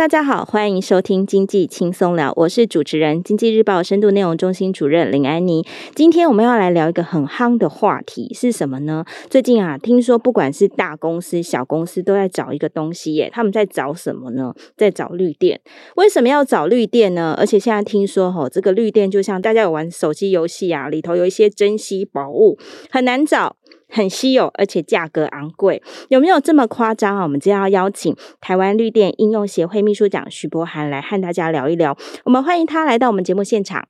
[0.00, 5.62] 大家好，欢迎收听经济轻松聊，我是主持人经济日报深度内容中心主任林安妮。
[5.94, 9.04] 今天我们要来聊一个很夯的话题是什么呢？
[9.28, 14.54] 最近啊，听说不管是大公司、小公司都在找一个东西耶，他们在找什么呢？
[14.74, 15.60] 在找绿电。
[15.96, 17.36] 为什么要找绿电呢？
[17.38, 22.58] 而且现在听说吼，这个绿电就像大家有玩手机游戏啊，里头有一些珍稀宝物，
[22.88, 23.56] 很难找。
[23.90, 27.22] 很稀有，而且价格昂贵，有没有这么夸张啊？
[27.24, 31.96] 我们今天要邀请台湾绿电应用协会秘书长许博涵来和大家聊一聊。
[32.24, 33.86] 我们欢迎他来到我们节目现场。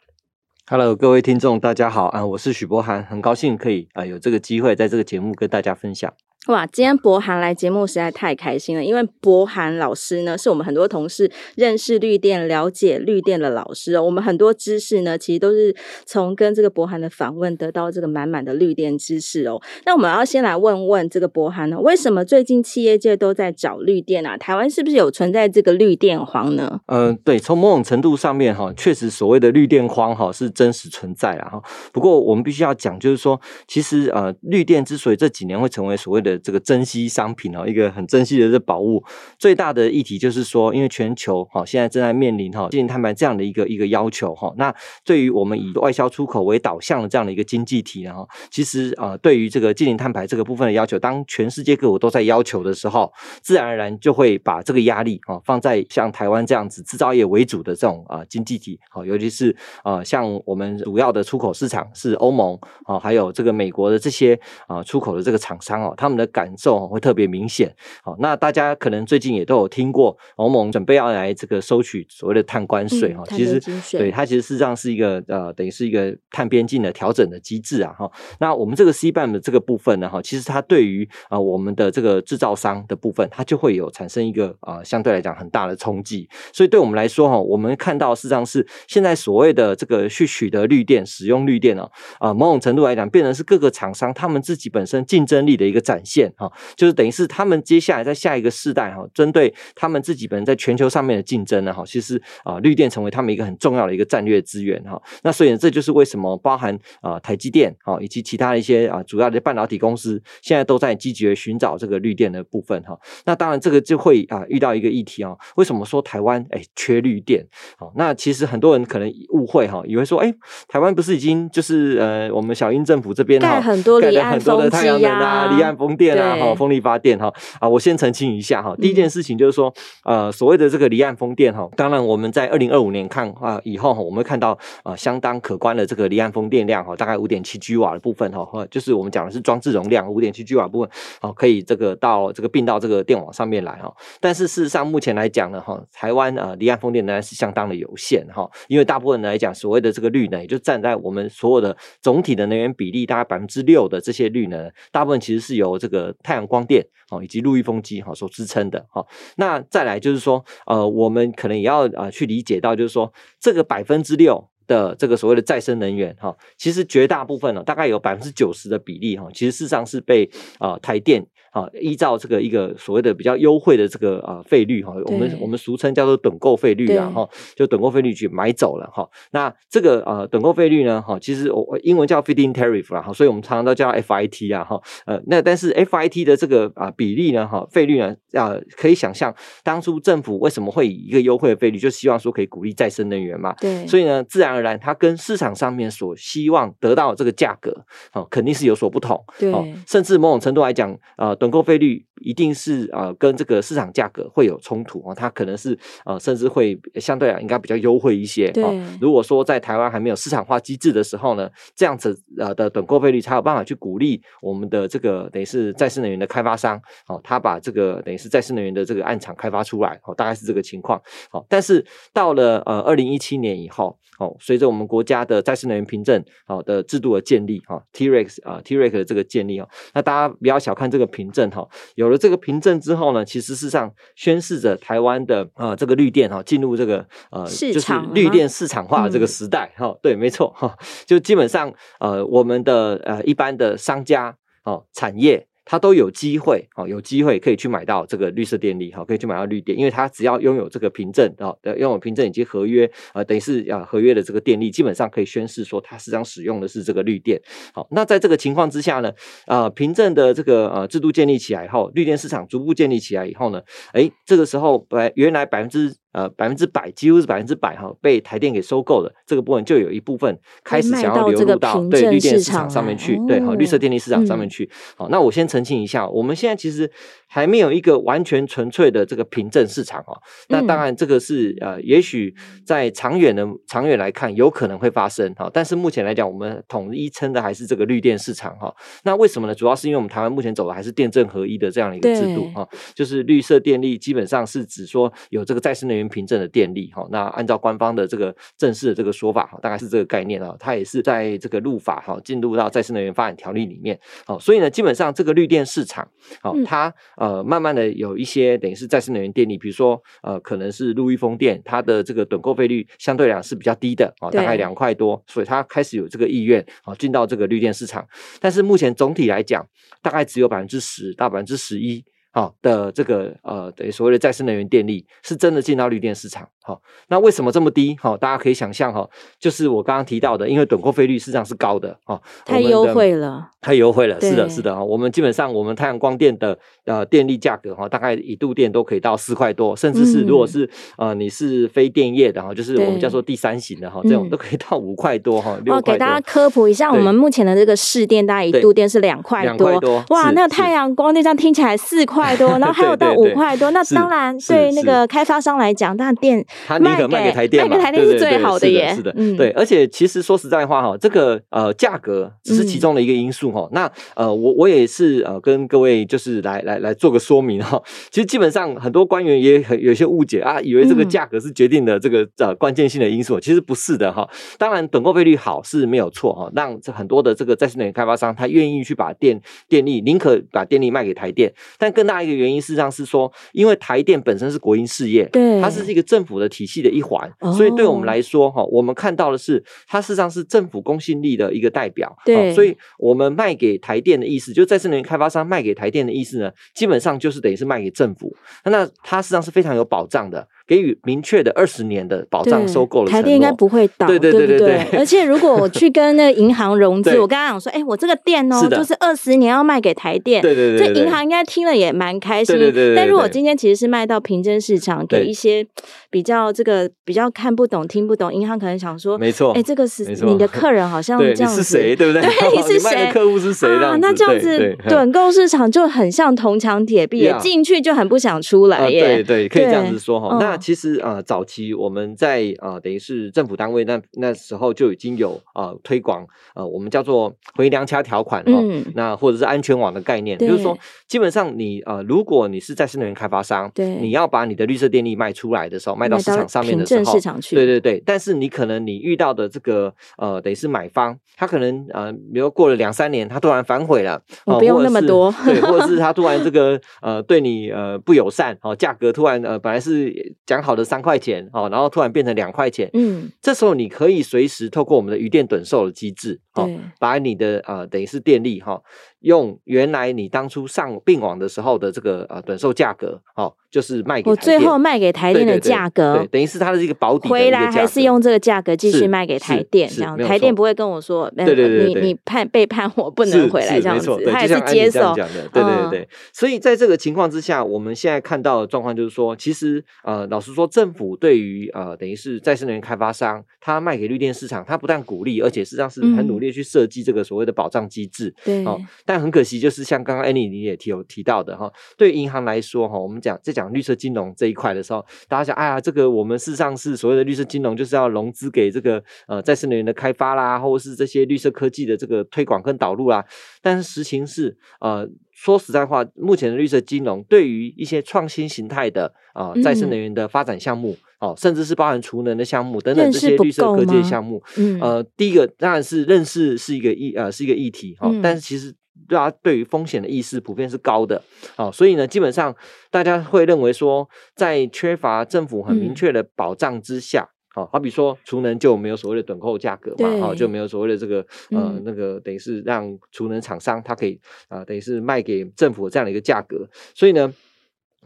[0.67, 2.25] Hello，各位听众，大家好啊！
[2.25, 6.13] 我是许博涵，很高兴可以啊有这个机会在这个节目跟大家分享。
[6.47, 14.03] 哇，今天博涵来节目实在太开心了，因为博涵老师呢，是我们很多同事认识绿电、了解绿电的老师哦。
[14.03, 15.77] 我们很多知识呢，其实都是
[16.07, 19.61] 从跟这个博涵的访问得到这个满满的绿电知识哦。
[19.85, 24.39] 那我们要先来问问这个博涵呢，为什么最近企业界都在找绿电啊？
[24.39, 26.81] 台湾是不是有存在这个绿电荒呢？
[26.87, 31.63] 嗯、对，从某种程度上面哈，确实所谓的绿电荒哈是真实存在啊哈。
[31.93, 33.39] 不过我们必须要讲，就是说，
[33.69, 39.03] 其实呃，绿电之所以这几年会成为所谓的这个珍稀商品哦，一个很珍稀的这宝物。
[39.39, 44.53] 最大的议题就是说，因为全球哈现在正在面临哈净零碳排这样的一个一个要求哈。
[44.57, 73.61] 那对于我们以外销出口为导向的这样的一个经济体呢哈，其实啊，对于这个净零碳排这个部分的要求，当全世界各国都在要求的时候，自然而然就会把这个压力啊放在像台湾这样子制造业为主的这种啊经济体啊，尤其是啊像我们主要的出口市场是欧盟啊，还有这个美国的这些啊出口的这个厂商哦，他们的感受会特别明显，好，那大家可能最近也都有听过欧盟准备要来这个收取所谓的碳关税哈，其实
[73.93, 78.11] 对它其实事实上是一个呃等于是一个碳边境的调整的机制啊哈。
[78.39, 86.29] 那我们这个 CBAM 的这个部分呢哈，其实它对于啊我们的这个制造商的部分，它就会有产生一个啊相对来讲很大的冲击。
[86.53, 96.51] 所以对我们来说哈，我们看到事实上是现在所谓的这个去取得绿电、使用绿电哦啊，某种程度来讲，变成是各个厂商他们自己本身竞争力的一个展现哈。
[96.77, 105.01] 就是等于是他们接下来在下一个世代哈，针对他们自己本人在全球上面的竞争呢哈，其实啊绿电成为他们一个很重要的一个战略资源哈。
[105.23, 112.99] 那所以呢，这就是为什么包含啊台积电啊以及其他的一些啊主要的半导体公司现在都在积极的寻找这个绿电的部分哈。
[113.25, 117.47] 那当然这个就会啊遇到一个议题啊，为什么说台湾哎缺绿电？
[117.79, 120.33] 好，那其实很多人可能误会哈，以为说哎
[120.69, 127.31] 台湾不是已经就是呃我们小英政府这边盖很多离岸风机啊，离岸风电啊，哈风力发电哈
[127.61, 128.75] 啊，我先澄清一下哈。
[128.81, 129.73] 第一件事情就是说，
[130.05, 140.91] 呃，所谓的这个离岸风电哈，当然我们在二零二五年看啊以后哈，我们会看到啊相当可观的这个离岸风电量哈，大概五点七 g 瓦的部分哈，就是我们讲的是装置容量五点七 g 瓦部分，
[141.21, 143.93] 好，可以这个到这个并到这个电网上面来哈。
[144.21, 156.87] 但是事实上目前来讲呢哈，台湾啊离岸风电呢是相当的有限哈，因为大部分来讲所谓的这个绿能，也就站在我们所有的总体的能源比例大概百分之六的这些绿能，大部分其实是由这个个太阳光电。
[157.11, 170.31] 哦，以及陆域风机哈所支撑的哈，那再来就是说，呃，我们可能也要啊去理解到，就是说这个百分之六的这个所谓的再生能源哈，其实绝大部分呢，大概有百分之九十的比例哈，其实事实上是被
[170.61, 171.27] 啊台电。
[171.51, 179.09] 啊，依照这个一个所谓的比较优惠的这个啊费率哈，我们我们俗称叫做趸购费率啊哈，就趸购费率去买走了哈。
[179.33, 184.81] 那这个啊趸购费率呢哈，其实我英文叫 feeding tariff 啦哈，所以我们常常都叫 FIT 啊哈。
[185.07, 189.35] 呃，那但是 FIT 的这个啊比例呢哈，费率呢啊可以想象，
[189.65, 193.53] 当初政府为什么会以一个优惠的费率，就希望说可以鼓励再生能源嘛。
[193.55, 193.85] 对。
[193.89, 199.21] 所以呢，自然而然它跟市场上面所希望得到的这个价格，哦，肯定是有所不同。
[199.37, 199.53] 对。
[199.89, 201.37] 甚至某种程度来讲，呃。
[201.41, 208.51] 等购费率一定是呃跟这个市场价格会有冲突哦，它可能是呃甚至会相对来应该比较优惠一些。
[208.53, 208.65] 对，
[209.01, 221.01] 如果说在台湾还没有市场化机制的时候呢，这样子呃的等购费率才有办法去鼓励我们的这个等于是再生能源的开发商，哦，他把这个等于是再生能源的这个案场开发出来，哦，大概是这个情况。
[221.33, 231.67] 哦，但是到了呃二零一七年以后，哦，随着我们国家的再生能源凭证好的制度的建立，哈，T-Rex 啊 T-Rex 的这个建立哦，那大家不要小看这个凭证哈。
[231.95, 239.99] 有了这个凭证之后呢，其实事实上宣示着台湾的啊、呃、这个绿电哈进入这个呃就是绿电市场化的这个时代哈、嗯。
[240.03, 240.77] 对，没错哈，
[241.07, 257.41] 就基本上呃我们的呃一般的商家哦产业它都有机会，哦，有机会可以去买到这个绿色电力，哈，可以去买到绿电，因为它只要拥有这个凭证，啊，拥有凭证以及合约，啊，等于是啊，合约的这个电力，基本上可以宣示说它实际上使用的是这个绿电。
[257.73, 259.13] 好，那在这个情况之下呢，
[259.47, 263.63] 啊，凭证的这个呃制度建立起来以后，绿电市场逐步建立起来以后呢，
[263.93, 274.71] 诶，这个时候本原来百分之呃百分之百，几乎是百分之百哈，被台电给收购了，这个部分就有一部分开始想要流入到对绿电市场上面去，对，哈，绿色电力市场上面去。
[274.97, 276.91] 好，那我先澄清一下，我们现在其实
[277.27, 280.19] 还没有一个完全纯粹的这个凭证市场哦。
[280.49, 282.35] 那当然，这个是呃，也许
[282.65, 285.51] 在长远的长远来看，有可能会发生哈。
[285.53, 288.75] 但是目前来讲，我们统一称的还是这个绿电市场哈。
[289.05, 289.55] 那为什么呢？
[289.55, 297.07] 主要是因为我们台湾目前走的还是电证合一的这样的一个制度哈，就是绿色电力基本上是指说有这个再生能源凭证的电力哈。
[297.11, 300.57] 那按照官方的这个正式的这个说法哈，大概是这个概念啊。
[300.59, 303.99] 它也是在这个入法哈，进入到再生能源发展条例里面。
[304.27, 306.09] 好，所以呢，基本上这个绿电市场，
[306.43, 318.07] 好，它呃慢慢的有一些等于是再生能源电力，比如说呃可能是陆域风电，它的这个趸购费率相对来讲是比较低的啊，大概两块多，所以它开始有这个意愿啊进到这个绿电市场，
[318.41, 319.67] 但是目前总体来讲，
[320.03, 322.05] 大概只有百分之十到百分之十一。
[322.33, 326.49] 好的，这个呃，等于所谓的再生能源电力是真的进到绿电市场。
[326.63, 327.97] 好，那为什么这么低？
[328.01, 329.09] 好，大家可以想象哈，
[329.41, 334.21] 就是我刚刚提到的，因为趸购费率实际上是高的啊，太优惠了，太优惠了。
[334.21, 340.69] 是的，是的啊，我们基本上我们太阳光电的呃电力价格哈，大概一度电都可以到四块多，甚至是如果是
[340.99, 345.59] 呃你是非电业的哈，就是我们叫做第三型的哈，这种都可以到五块多哈。
[345.67, 349.81] 哦，给大家科普一下，我们目前的这个市电大概一度电是两块多，
[350.11, 352.20] 哇，那太阳光电这样听起来四块。
[352.21, 358.95] 块多， 然后还有到五块多，那当然对那个开发商来讲，那电他宁可卖给台电，卖给台电是最好的耶。
[358.95, 363.69] 是的，对，而且其实说实在话哈，这个呃价格只是其中的一个因素哈。
[363.73, 367.81] 那呃我我也是呃跟各位就是来来来做个说明哈。
[368.11, 374.29] 其实基本上很多官员也很有些误解啊，以为这个价格是决定的这个呃关键性的因素，其实不是的哈。
[374.59, 398.35] 当然等购费率好是没有错哈，让这很多的这个再生能源开发商他愿意去把电电力宁可把电力卖给台电，但更大一个原因，事实上是说，因为台电本身是国营事业，对，它是一个政府的体系的一环，哦、所以对我们来说，哈，我们看到的是，它事实上是政府公信力的一个代表，对，所以我们卖给台电的意思，就再生能源开发商卖给台电的意思呢，基本上就是等于是卖给政府，
[398.65, 400.45] 那它实际上是非常有保障的。
[400.71, 404.87] 给予明确的二十年的保障，收购了台电应该不会倒，对对对对对。
[404.97, 410.95] 而且如果我去跟那个银行融资， 我刚刚讲说，哎，我这个店哦，就是二十年要卖给台电，对对对。
[410.95, 412.57] 这银行应该听了也蛮开心。
[412.57, 412.95] 对对对。
[412.95, 415.67] 但如果今天其实是卖到平真市场，给一些
[416.09, 422.23] 比较这个比较看不懂、听不懂，银行可能想说，没错，哎，这个是你的客人，好像 这样子，谁对不对？
[422.23, 423.11] 对， 你是谁？
[423.13, 423.67] 客户是谁？
[423.69, 429.01] 啊，那这样子短购市场就很像铜墙铁壁，进去就很不想出来耶。
[429.01, 430.37] 对对，可以这样子说哈。
[430.39, 431.41] 那其实啊，早。
[431.41, 436.23] 早期我们在啊、呃，等于是政府单位那那时候就已经有啊、呃、推广
[436.55, 440.77] 呃，我们叫做回娘家条款哦，嗯、那或者是安全网的概念，对就是说
[441.09, 461.49] 基本上你呃，如果你是再生能源开发商，对，你要把你的绿色电力卖出来的时候，卖到市场上面的时候，市场去，对对对，但是你可能你遇到的这个呃，等于是买方，他可能呃，比如过了两三年，他突然反悔了，我不用那么多，对，或者是 他突然这个呃对你呃不友善哦，价格突然呃本来是讲好的三块钱。
[461.53, 468.73] 哦，然后突然变成两块钱，嗯，这时候你可以随时透过我们的余电趸售的机制，哦，对把你的呃等于是电力哈。
[468.73, 468.83] 哦
[469.21, 486.09] 用原来你当初上并网的时候的这个呃趸售价格，哦，就是卖给，我最后卖给台电的价格，对，等于是它的一个保底回来还是用这个价格继续卖给台电，这样台电不会跟我说，对对对，你你判背叛我不能回来这样子，他还是接受，对对对对。
[486.33, 498.81] 所以在这个情况之下，我们现在看到的状况就是说，其实呃，老实说，政府对于呃等于是再生能源开发商，他卖给绿电市场，他不但鼓励，而且实际上是很努力去设计这个所谓的保障机制，对，哦。
[499.05, 513.25] 但很可惜，就是像刚刚 Annie 你也提有提到的哈，对银行来说哈，我们讲在讲绿色金融这一块的时候，大家想，哎呀，这个我们事实上是所谓的绿色金融，就是要融资给这个呃再生能源的开发啦，或者是这些绿色科技的这个推广跟导入啦。
[513.63, 515.09] 但是实情是，呃，
[515.43, 528.75] 说实在话，目前的绿色金融对于一些创新形态的啊、呃、再生能源的发展项目，哦、呃，甚至是包含储能的项目等等这些绿色科技的项目，嗯，呃，第一个当然是认识是一个议呃是一个议题哈，但是其实。
[529.09, 531.21] 大家，对于风险的意识普遍是高的，
[531.57, 532.55] 好，所以呢，基本上
[532.93, 537.29] 大家会认为说，在缺乏政府很明确的保障之下，
[537.65, 547.33] 好，好比说储能就没有所谓的趸购价格嘛，好，就没有所谓的这个呃那个等于是让储能厂商它可以啊等于是卖给政府这样的一个价格，所以呢。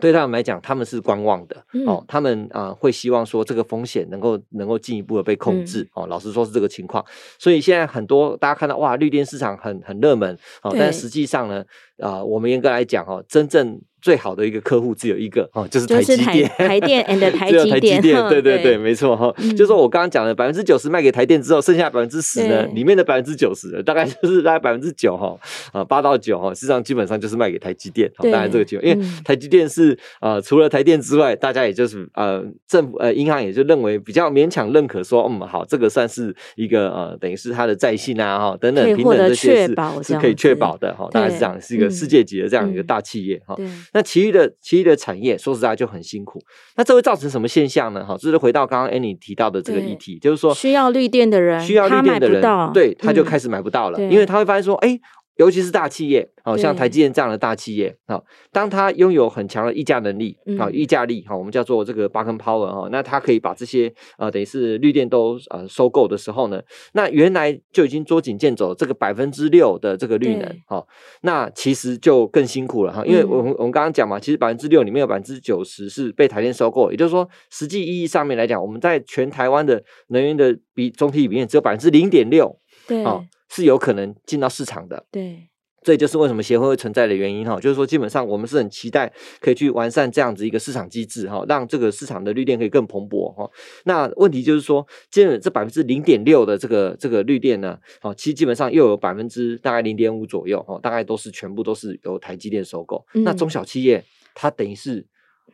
[0.01, 6.07] 对他们来讲，他们是观望的、嗯、哦，他们啊、呃、会希望说这个风险能够能够进一步的被控制、嗯、哦。
[6.09, 7.05] 老实说是这个情况，
[7.39, 11.65] 所以现在很多大家看到哇，绿电市场很很热门哦，但实际上呢，
[11.99, 13.81] 啊、呃，我们严格来讲哦，真正。
[14.05, 19.35] 最好的一个客户只有一个哦，就是 台积电，台电 and 台积电，对对对，没错哈。
[19.53, 25.35] 就是说我刚刚讲的百分之九十卖给台电之后，剩下百分之十呢，里面的百分之九十大概就是大概百分之九哈
[25.73, 28.13] 啊八到九哈，实际上基本上就是卖给台积电。
[28.19, 43.57] 当然这个情况，因为台积电是呃除了台电之外，大家也就是呃政府呃银行也就认为比较勉强认可说，嗯好，这个算是一个呃等于是它的在信啊哈等等平等这些是是可以确保的哈，大概是这样，是一个世界级的这样一个大企业哈。
[43.93, 46.43] 那其余的其余的产业，说实在就很辛苦。
[46.77, 48.05] 那这会造成什么现象呢？
[48.05, 55.01] 哈，就是回到刚刚 Annie 提到的这个议题，就是说需要绿电的人，需要绿电的人，对，他就开始买不到了，因为他会发现说，哎。
[55.37, 66.63] 尤其是大企业，好像台积电这样的大企业，好，当它拥有很强的议价能力，好，议价力，好，我们叫做这个 bargaining power 哈，那它可以把这些呃，等于是绿电都呃收购的时候呢，
[66.93, 70.87] 那原来就已经捉襟见肘这个百分之六的这个绿能，好，
[71.23, 83.21] 那其实就更辛苦了哈，因为我们我们刚刚讲嘛，其实百分之六里面有百分之九十是被台电收购，也就是说，实际意义上面来讲，我们在全台湾的能源的比总体里面只有百分之零点六，对，啊。
[83.55, 85.49] 是有可能进到市场的，对，
[85.83, 87.61] 这就是为什么协会会存在的原因哈。
[87.61, 93.49] 就是说，基本上我们是很期待可以去完善这样子一个市场机制哈，让这个市场的绿电可以更蓬勃哈。
[93.85, 103.07] 那问题就是说，基本这百分之零点六的这个这个绿电呢，哦，其实基本上又有百分之大概零点五左右哈，大概都是全部都是由台积电收购。
[103.15, 105.07] 嗯、那中小企业它等于是。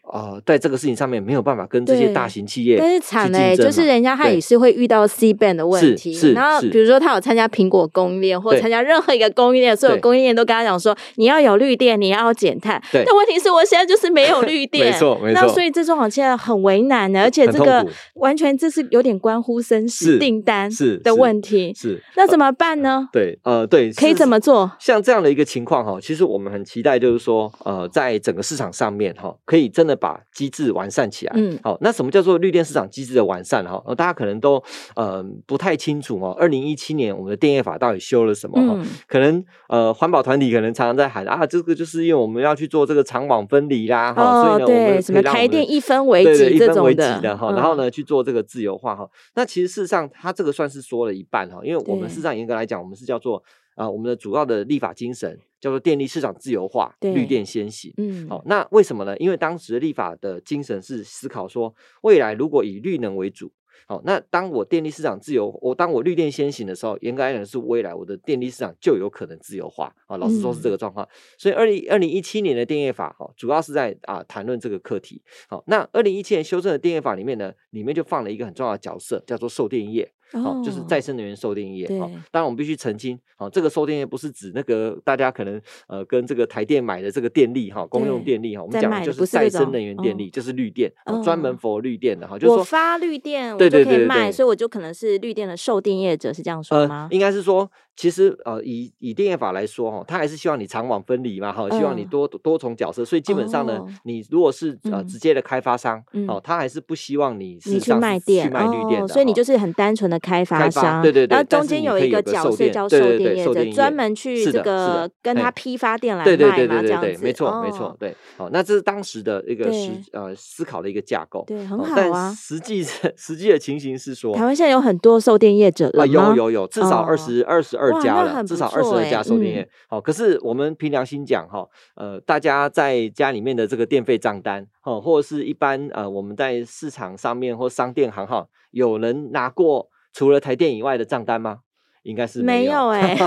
[0.03, 6.13] 啊、呃，在这个事情上面没有办法跟这些大型企业，但是惨嘞，就是人家他也是会遇到 C band 的问题。
[6.13, 12.83] 是，是然后比如说他有参加苹果供应链，或者参加任何一个供应链，所有供应链都跟他讲说，你要有绿电，你要减碳。
[12.91, 13.05] 对。
[13.07, 15.41] 但问题是我现在就是没有绿电，没错没错。
[15.41, 21.73] 那所以这种好像很为难的，而且这个完全这是有点关乎生死订单是的问题。
[21.77, 22.03] 是。
[22.17, 22.91] 那怎么办呢？
[22.91, 24.73] 呃对，呃，对，可以怎么做？
[24.81, 31.33] 像这样的一个情况哈，其实我们很期待，就是说，呃，在整个市场上面哈，可以真的把机制完善起来。
[31.35, 33.83] 嗯，好，那什么叫做绿电市场机制的完善哈？
[33.95, 34.63] 大家可能都
[34.95, 36.37] 呃不太清楚哦。
[36.39, 38.61] 二零一七年我们的电业法到底修了什么？
[38.61, 49.09] 哈、嗯，可能呃环保团体可能常常在喊啊，这个就是因为我们要去做这个长网分离啦，哈、哦，所以呢，我们什么台电一分为几这种的哈，然后呢去做这个自由化哈。
[49.35, 53.43] 那其实事实上，它这个算是说了一半哈，因为我们事实上严格来讲，我们是叫做。
[53.75, 57.93] 啊，我们的主要的立法精神叫做电力市场自由化，绿电先行。
[57.97, 59.17] 嗯，好，那为什么呢？
[59.19, 63.51] 因为当时的立法的精神是思考说，未来如果以绿能为主，
[63.87, 69.93] 好，那当我电力市场自由，我当我绿电先行的时候，严格来讲是未来我的电力市场就有可能自由化。
[70.07, 71.09] 啊，老实说是这个状况。
[71.39, 75.23] 所以二零二零一七年的电业法，哈，主要是在啊谈论这个课题。
[75.49, 80.13] 好，那二零一七年修正的电业法里面呢，里面就放了一个很重要的角色，叫做售电业。
[80.33, 81.87] 好、哦，就是再生能源售电业。
[81.99, 90.93] 好，当然我们必须澄清，好，这个售电业不是指那个大家可能呃跟这个台电买的这个电力哈，公用电力哈，我们讲的就是再生能源电力，就是绿电，
[91.25, 92.39] 专门 for 绿电的哈。
[92.39, 97.09] 就是说我发绿电，我就可以卖，所以我就可能是绿电的售电业者，是这样说吗？
[97.11, 97.71] 呃、应该是说。
[98.01, 121.95] 其实呃，以以电业法来说哈，他还是希望你长网分离嘛哈，希望你多多重角色，所以基本上呢，哦、你如果是呃直接的开发商哦，他、嗯、还是不希望你是去卖店、去卖绿电的、哦，所以你就是很单纯的开发商，对对对，然后中间有一个角色叫售电业者，专门去这个跟他批发店来卖嘛，对对对对对对，没错没错，对，好，那这是当时的一个思呃思考的一个架构，对，很好啊。
[121.95, 122.83] 但实际
[123.15, 126.11] 实际的情形是说，台湾现在有很多售电业者了吗？
[126.11, 128.69] 有有有，至少二十二十二家了，至少。
[128.69, 141.61] 二十二家收电业，好、嗯，可是我们凭良心讲哈，呃，大家在家里面的这个电费账单，哈，或者是一般呃，我们在市场上面或商店行哈，有人拿过除了台电以外的账单吗？
[142.03, 143.27] 应该是没有哎、 欸，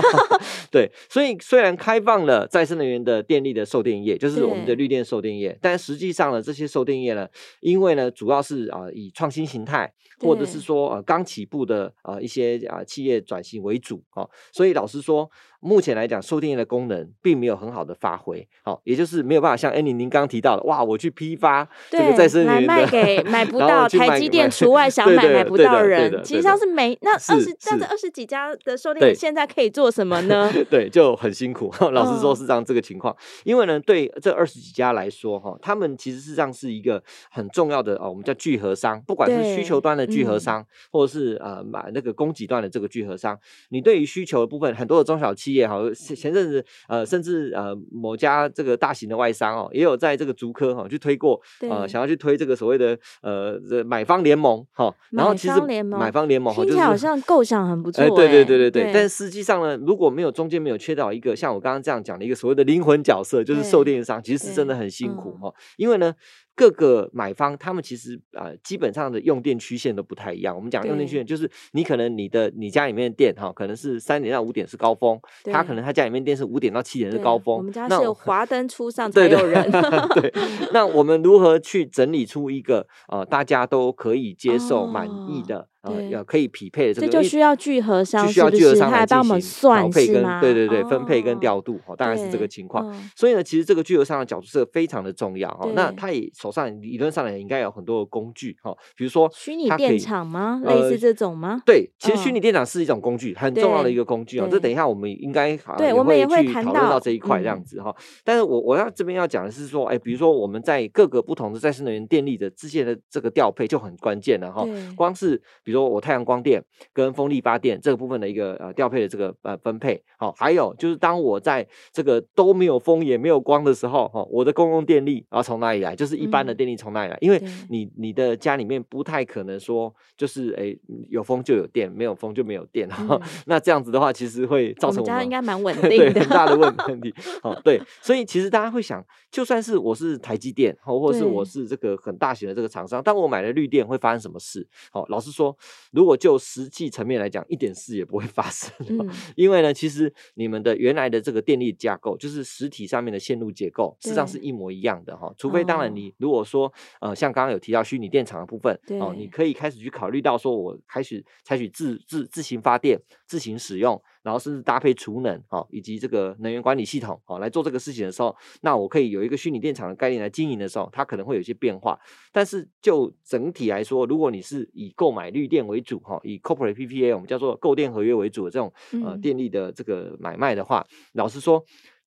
[0.70, 7.28] 对，所以虽然开放了再生能源的电力的售电业，就是我们的绿电售电业，但实际上呢，这些售电业呢，
[7.60, 15.30] 因为呢，主要是啊、呃、以创新形态，或者是说呃刚起步的呃一些啊、呃、企业转型为主啊、哦，所以老实说。
[15.64, 30.52] 目前来讲，售电业的功能并没有很好的发挥，好，也就是没有办法像 Annie 您刚刚提到的，哇，我去批发这个再生能源来卖给买不到台积电除外想买买不到人，其实上是没那二十，但是二十几家的售电现在可以做什么呢？
[30.68, 31.72] 对，就很辛苦。
[31.92, 33.14] 老实说，是这样这个情况。
[33.14, 43.38] 嗯、因为呢，对这二十几家来说，哈，他们其实是这样是一个很重要的哦，我们叫聚合商，不管是需求端的聚合商，嗯、或者是呃买那个供给端的这个聚合商。
[43.70, 66.14] 你对于需求的部分，很多的中小企业哈，前阵子呃，甚至呃某家这个大型的外商哦，也有在这个竹科哈去推过，呃，想要去推这个所谓的呃这买方联盟哈，然后其实买方联盟哈，就是好像构想很不错、欸，哎，对对对对对，对但实际上呢，如果没有中间没有缺到一个像我刚刚这样讲的一个所谓的灵魂角色，就是售电商，其实是真的很辛苦哈，因为呢。
[66.56, 70.54] 各个买方，他们其实呃基本上的用电曲线都不太一样。
[70.54, 75.20] 我们讲用电曲线，就是你可能你的你家里面的电哈，可能是三点到五点是高峰，
[75.52, 77.56] 他可能他家里面电是五点到七点是高峰。
[77.56, 79.70] 我们家是有华灯初上才有人。
[80.14, 80.32] 对，
[80.72, 85.68] 那我们如何去整理出一个呃大家都可以接受满意的？
[85.84, 92.92] 哦呃，要可以匹配的这个，这就需要聚合商，需要聚合商来帮我们算配跟对对对分配跟调度，哦，大概是这个情况。
[93.14, 95.72] 所以呢，其实这个聚合商的角度是非常的重要哦。
[95.74, 100.60] 那他也手上理论上来应该有很多的工具哈，比如说虚拟电厂吗？
[100.64, 101.62] 类似这种吗？
[101.66, 104.48] 对，其实虚拟电厂是一种工具，很重要的一个工具哦。
[104.50, 107.94] 这等一下我们应该对，我们也会讨论到这一块这样子哈。
[108.24, 114.64] 但是我我要这边要讲的是说，哎，比如说我们在各个不同的再生能源电力的之间的这个调配就很关键了哈。
[114.96, 116.64] 光是比如说我太阳光电。
[116.92, 125.96] 跟风力发电这个部分的一个呃调配的这个呃分配，好，还有就是当我在这个都没有风也没有光的时候，哈，我的公共电力然后从哪里来？
[125.96, 127.18] 就是一般的电力从哪里来？
[127.20, 130.76] 因为你你的家里面不太可能说就是哎
[131.08, 133.20] 有风就有电，没有风就没有电哈。
[133.46, 137.12] 那这样子的话，其实会造成我们家应该蛮稳 定的，对，很大的问问题。
[137.42, 144.66] 好，对，所以其实大家会想，就算是我是台积电，或或是我是这个很大型的这个厂商，当我买了绿电会发生什么事？
[144.90, 145.56] 好，老实说，
[145.92, 155.32] 如果就实际层面来讲，一点事也不会发生，嗯、因为呢，其实你们的原来的这个电力架构，就是实体上面的线路结构，事实际上是一模一样的哈。
[155.38, 164.00] 除非当然你如果说呃，像刚刚有提到虚拟电厂的部分，哦，你可以开始去考虑到说，我开始采取自自自行发电、自行使用。
[164.24, 171.96] 然后甚至搭配储能，哈，以及这个能源管理系统，哈，来做这个事情的时候，那我可以有一个虚拟电厂的概念来经营的时候，它可能会有一些变化。
[172.32, 178.72] 但是就整体来说，如果你是以购买绿电为主，哈，以 corporate PPA 我们叫做购电合约为主的这种
[179.04, 181.62] 呃电力的这个买卖的话，嗯、老实说。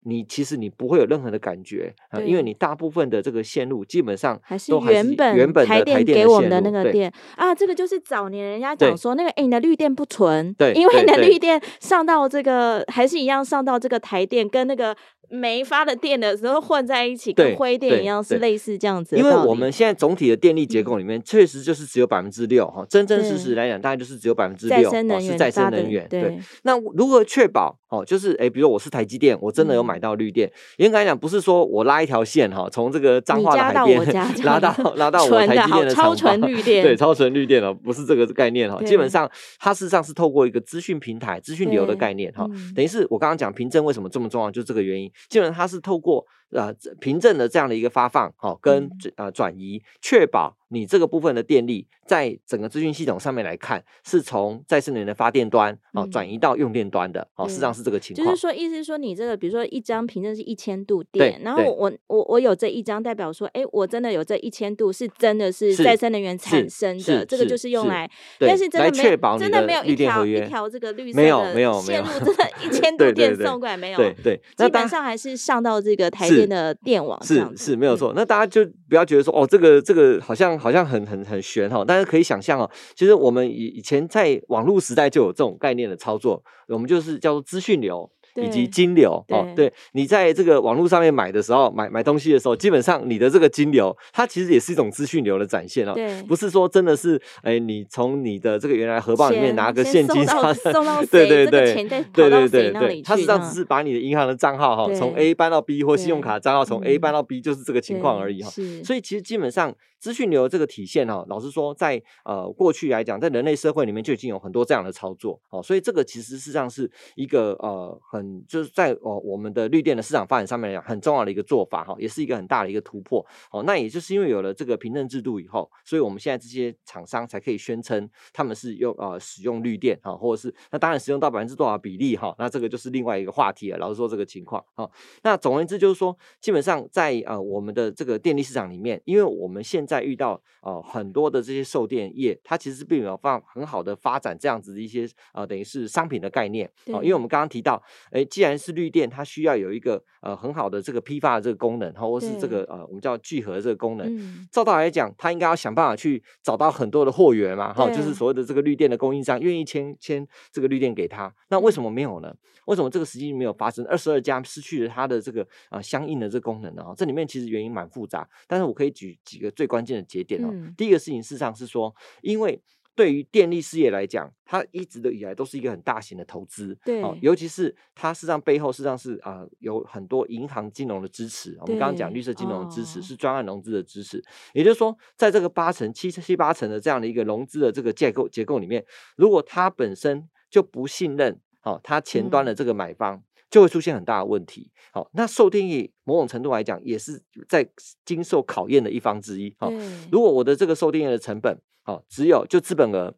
[0.07, 14.95] 你其实你不会有任何的感觉啊，因为你大部分的这个线路基本上还是原本原本台电给我们的那个电啊，这个就是早年人家讲说那个哎，你的绿电不纯，对，因为你的绿电上到这个还是一样上到这个台电跟那个。
[15.29, 19.17] 没发的电的时候混在一起，跟灰电一样，是类似这样子。
[19.17, 26.07] 因为我们现在总体的电力结构里面，确实就是只有百分之六哈，真真实实来讲，大概就是只有百分之六是再生能源。
[26.09, 28.05] 对，那如何确保哦？
[28.05, 30.51] 就是哎，比如我是台积电，我真的有买到绿电。
[30.77, 34.01] 严格来讲，不是说我拉一条线哈，从这个彰化的海边
[34.43, 38.81] 拉到拉到我台积电的超纯绿电，对，超纯绿电哦，不是这个概念哈。
[38.83, 42.47] 基本上它事实上是透过一个资讯平台、资讯流的概念哈。
[42.75, 45.11] 等于是我刚刚讲凭证为什么这么重要，就是这个原因。
[45.29, 50.55] 基本上它是透过呃凭证的这样的一个发放，好、哦、跟呃转移，确保。
[50.69, 58.27] 你这个部分的电力，在整个资讯系统上面来看，是从再生能源的发电端哦转移到用电端的哦，实际上是这个情况。
[58.27, 73.97] 就是说，意思是说，你这个比如说一张凭证是一千度电，然后我我我有这一张，代表说，哎，我真的有这一千度是真的是再生能源产生的，这个就是用来，但是真的没有真的没有一条一条这个绿色的线路，真的一 千度电送过来没有？
[73.97, 78.13] 对对，基本上还是上到这个台电的电网上，是是没有错。
[78.15, 80.57] 那大家就不要觉得说，哦，这个这个好像。
[80.57, 88.09] 好像很很很玄哈，但是可以想象哦，其实我们以以前在网络时代就有这种概念的操作，我们就是叫做资讯流。
[88.37, 95.93] 以及金流哦，对，你在这个网络上面买的时候，买买东西的时候，基本上你的这个金流，它其实也是一种资讯流的展现哦。
[95.93, 100.25] 对，不是说真的是，哎，你从你的这个原来荷包里面拿个现金，
[101.11, 103.01] 对对对，钱再跑到谁那里去？
[103.03, 108.49] 它实际上只是把你的银行的账号哈，从 A 搬到 B 或信用卡账号从 A 搬到 B，就是这个情况而已哈。
[108.83, 115.61] 所以其实基本上资讯流这个体现哈，老实说，在呃过去来讲，在人类社会里面就已经有很多这样的操作哦。
[115.61, 118.37] 所以这个其实事实上是一个呃很。
[118.47, 123.63] 就是在哦，我们的绿电的市场发展上面来讲，很重要的一个做法哈，也是一个很大的一个突破哦。
[123.63, 133.77] 那也就是因为有了这个凭证制度以后，所以我们现在这些厂商才可以宣称他们是用呃使用绿电哈，或者是那当然使用到百分之多少比例哈，那这个就是另外一个话题了。
[133.77, 134.89] 老实说这个情况哈，
[135.23, 162.35] 那总而言之就是说，基本上在呃我们的这个电力市场里面，因为我们现在遇到哦、呃、很多的这些售电业，它其实并没有放很好的发展这样子的一些呃等于是商品的概念哦、呃，因为我们刚刚提到，哎，既然是绿电，它需要有一个呃很好的这个批发的这个功能，或是这个呃我们叫聚合这个功能，嗯、照道来讲，它应该要想办法去找到很多的货源嘛，哈、哦，就是所谓的这个绿电的供应商愿意签签这个绿电给他，那为什么没有呢？
[162.65, 163.85] 为什么这个实际没有发生？
[163.85, 166.83] 二十二家失去了它的这个啊、呃、相应的这个功能呢？
[166.97, 170.49] 这里面其实原因蛮复杂，但是我可以举几个最关键的节点哦。
[170.51, 172.61] 嗯、第一个事情事实上是说，因为
[172.95, 181.55] 对于电力事业来讲，它一直的以来都是一个很大型的投资，对、哦，尤其是它事实上背后事实上是啊、呃、有很多银行金融的支持。
[181.61, 188.83] 我们刚刚讲绿色金融的支持、哦、是专案融资的支持，也就是说，在这个八成七七八成的这样的一个融资的这个结构结构里面，
[189.15, 191.39] 如果它本身就不信任。
[191.63, 194.71] 哦，它前端的这个买方就会出现很大的问题。
[194.91, 197.69] 好、嗯，那受定义某种程度来讲也是在
[198.05, 199.55] 经受考验的一方之一。
[199.59, 199.71] 好，
[200.11, 203.15] 如果我的这个受定义的成本，好，只有就资本额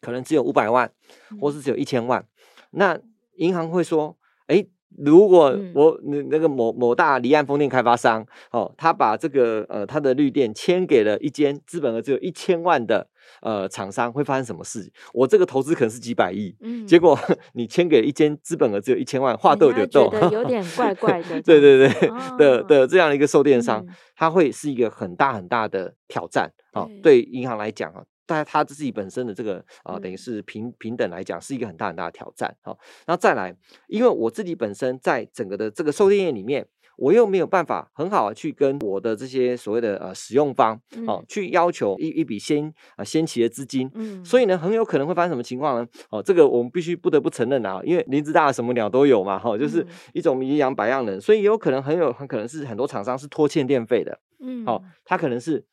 [0.00, 0.92] 可能只有五百万，
[1.40, 2.26] 或是只有一千万，嗯、
[2.72, 3.00] 那
[3.36, 4.66] 银行会说，哎。
[4.98, 13.08] 如果我那那个某某大离岸风电开发商，哦，他把这个呃他的绿电签给了一间资本额只有一千万的
[13.42, 14.90] 呃厂商，会发生什么事？
[15.12, 17.18] 我这个投资可能是几百亿，嗯，结果
[17.54, 23.84] 你签给一间资本额只有一千万，话斗就斗，有点怪 怪的，对对对，哦、的的这样的一个售电商，
[24.16, 28.02] 它、嗯、会是一个很大很大的挑战啊，哦、对银行来讲啊。
[28.26, 32.56] 在他自己本身的这个啊、呃，等于是平平等来讲，是一个很大很大的挑战。
[32.62, 33.52] 好，然后再来，
[33.88, 36.64] 因为我自己本身在整个的这个售电业里面，
[37.00, 43.90] 我又没有办法很好的去跟我的这些所谓的呃使用方，哦，去要求一一笔先啊、呃、先期的资金。
[43.94, 45.88] 嗯，所以呢，很有可能会发生什么情况呢？
[46.10, 54.20] 哦，这个我们必须不得不承认啊，因为林子大了什么鸟都有嘛，哈、哦，就是一种米养百样人，所以也有可能很有很可能是很多厂商是拖欠电费的。
[54.40, 55.64] 嗯，好、哦，他可能是。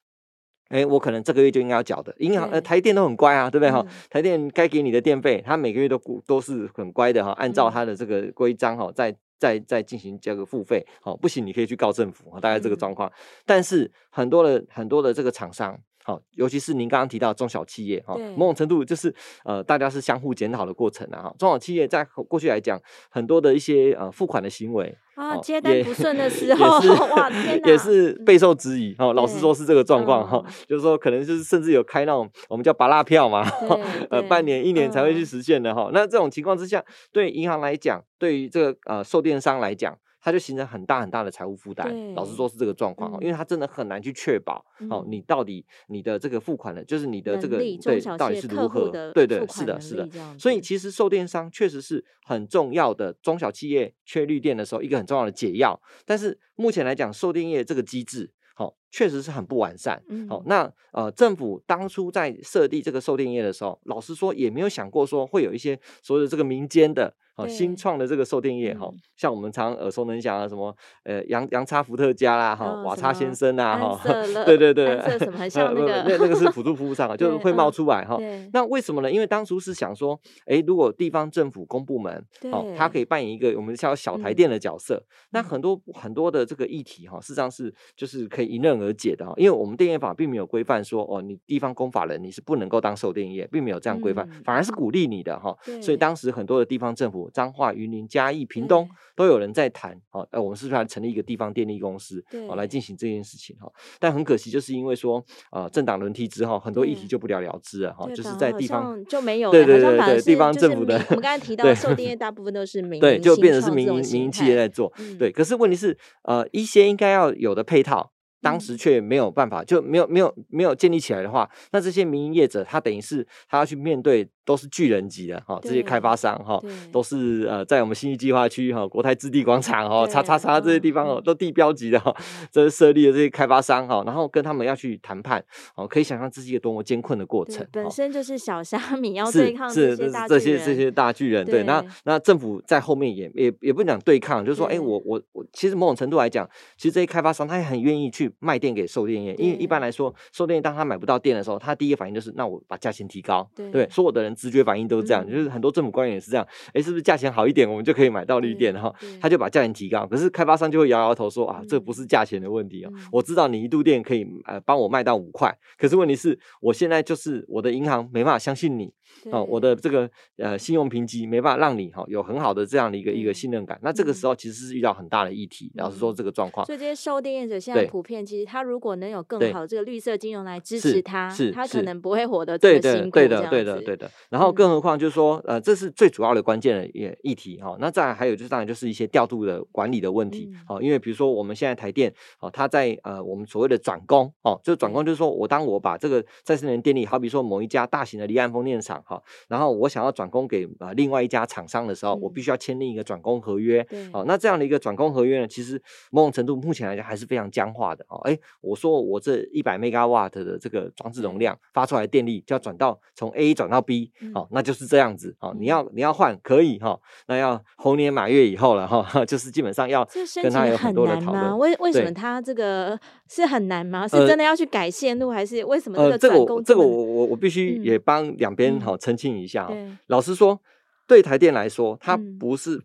[0.69, 3.81] 哎，我可能这个月就应该要缴的，银行呃台电都很乖啊，对不对哈？
[3.87, 13.09] 嗯、台电该给你的电费，他每个月都都是很乖的哈，按照他的这个规章哈，再再再进行这个付费，好，不行你可以去告政府，大概这个状况。
[13.09, 13.13] 嗯、
[13.45, 15.79] 但是很多的很多的这个厂商。
[16.07, 21.23] 好，尤其是您刚刚提到中小企业，哈，某种程度就是呃，大家是相互检讨的过程啊。
[21.23, 28.95] 哈，中小企业在过去来讲，很多的一些呃付款的行为啊，接单不顺的时候，也是 哇天哪，也是备受质疑。
[28.95, 33.45] 哈，老实说是这个状况哈，就是说可能就是甚至有开那种我们叫拔蜡票嘛，
[34.09, 35.87] 呃，半年一年才会去实现的哈。
[35.89, 39.97] 嗯、那这种情况之下，对银行来讲，对于这个呃售电商来讲。
[40.27, 48.89] 它就形成很大很大的财务负担，老实说是这个状况哦，嗯、因为它真的很难去确保哦，你到底你的这个付款的，就是你的这个对到底是如何？
[49.13, 50.09] 对对，是的，是的。
[50.37, 55.79] 所以其实售电商确实是很重要的，中小企业缺绿电的时候一个很重要的解药。
[56.05, 60.03] 但是目前来讲，售电业这个机制，好，确实是很不完善。
[60.27, 67.15] 好，那呃，政府当初在设立这个售电业的时候，老实说也没有想过说会有一些所谓的这个民间的。
[67.37, 74.01] 好，新创的这个售电业哈，像我们常耳熟能详的什么呃杨杨叉伏特加啦哈，瓦叉先生啊哈，
[74.43, 78.17] 对对对，什么像那个那那个是辅助服务商啊， 就是会冒出来哈。
[78.53, 79.11] 那为什么呢？
[79.11, 82.11] 因为当初是想说，哎，如果地方政府公部门
[82.51, 89.31] 哦，它可以扮演一个我们叫小台电的角色，那很多很多的这个议题哈，事实上是就是可以迎刃而解的哈。
[89.37, 95.55] 因为我们电业法并没有规范说哦，你地方公法人你是不能够当售电业，并没有这样规范，反而是鼓励你的哈。
[95.79, 97.26] 所以当时很多的地方政府。
[97.33, 103.71] 彰化、云林、嘉义、屏东都有人在谈，好，呃，我们是不是要成立一个地方电力公司，好来进行这件事情哈？
[103.99, 115.31] 但很可惜，就是因为说，呃，政党轮替之后，很多议题就不了了之了哈，就是在地方就没有，对对对对，地方政府的，我们刚才提 到售电业大部分都是民营，对，就变成是民营民营企业在做，对。
[115.31, 118.11] 可是问题是，呃，一些应该要有的配套。
[118.39, 126.57] 当时却没有办法，就没有没有没有建立起来的话，那这些民营业者他等于是他要去面对都是巨人级的哈，这些开发商哈，
[126.89, 132.15] 都是呃在我们信义计划区哈、国泰置地广场哈、叉叉叉这些地方哦，都地标级的哈，
[132.49, 135.43] 这是设立的这些开发商哈，然后跟他们要去谈判
[135.75, 137.67] 哦，可以想象这是一个多么艰困的过程。
[137.73, 148.31] 本身就是小虾米要对抗这些大这些这些大巨人，对，那那政府在后面也也也不讲对抗，就是说，哎，我我我，其实某种程度来讲，其实这些开发商他也很愿意去。
[148.39, 153.49] 卖电给售电业，因为一般来说，售电业当他买不到电的时候，他第一个反应就是，那我把价钱提高。
[153.55, 156.47] 对，所有的人直觉反应都是这样，就是很多政府官员也是这样。
[156.73, 158.73] 哎，是不是价钱好一点，我们就可以买到绿电？
[158.79, 160.05] 哈，他就把价钱提高。
[160.05, 168.93] 可是开发商就会摇摇头说，啊，这不是价钱的问题哦，我知道你一度电可以呃帮我卖到五块，可是问题是，我现在就是我的银行没办法相信你，
[169.31, 173.79] 哦，我的这个呃信用评级没办法让你哈有很好的这样的一个一个信任感。
[173.81, 176.65] 那这个时候其实是遇到很大的议题，老实说这个状况。
[176.65, 183.11] 所以这些售电业者现在普遍其实他如果能有更好的这个绿色金融来支持他，是他可能不会活得这么辛苦。
[183.11, 184.09] 对的，对的，对的。
[184.29, 187.75] 然后更何况就是说，呃，这是最主要的关键的议议题哈。
[187.79, 190.49] 那再还有就是当然就是一些调度的管理的问题。
[190.65, 203.85] 好，因为比如说我们现在台电哦，它在呃我们所谓的转工哦，就转工就是说我当我把这个再生能源电力，好比说某一家大型的离岸风电场哈，然后我想要转供给呃另外一家厂商的时候，我必须要签订一个转供合约。
[204.11, 205.81] 好，那这样的一个转供合约呢，其实
[206.11, 208.17] 某种程度目前来讲还是非常僵化的哦。
[208.23, 215.35] 哎，我说我这一百 megawatt 的这个装置容量发出来的电力就要转到从 A 转到 B，好，那就是这样子。
[215.39, 220.07] 好，你要你要换可以哈，那要猴年马月以后了哈， 就是基本上要
[220.41, 221.57] 跟他有很多的讨论。
[221.57, 224.07] 为为什么他这个是很难吗？
[224.07, 229.69] 是真的要去改线路，还是为什么这个这个我这个我我我必须也帮两边好澄清一下。
[230.07, 230.59] 老实说，
[231.05, 232.81] 对台电来说，他不是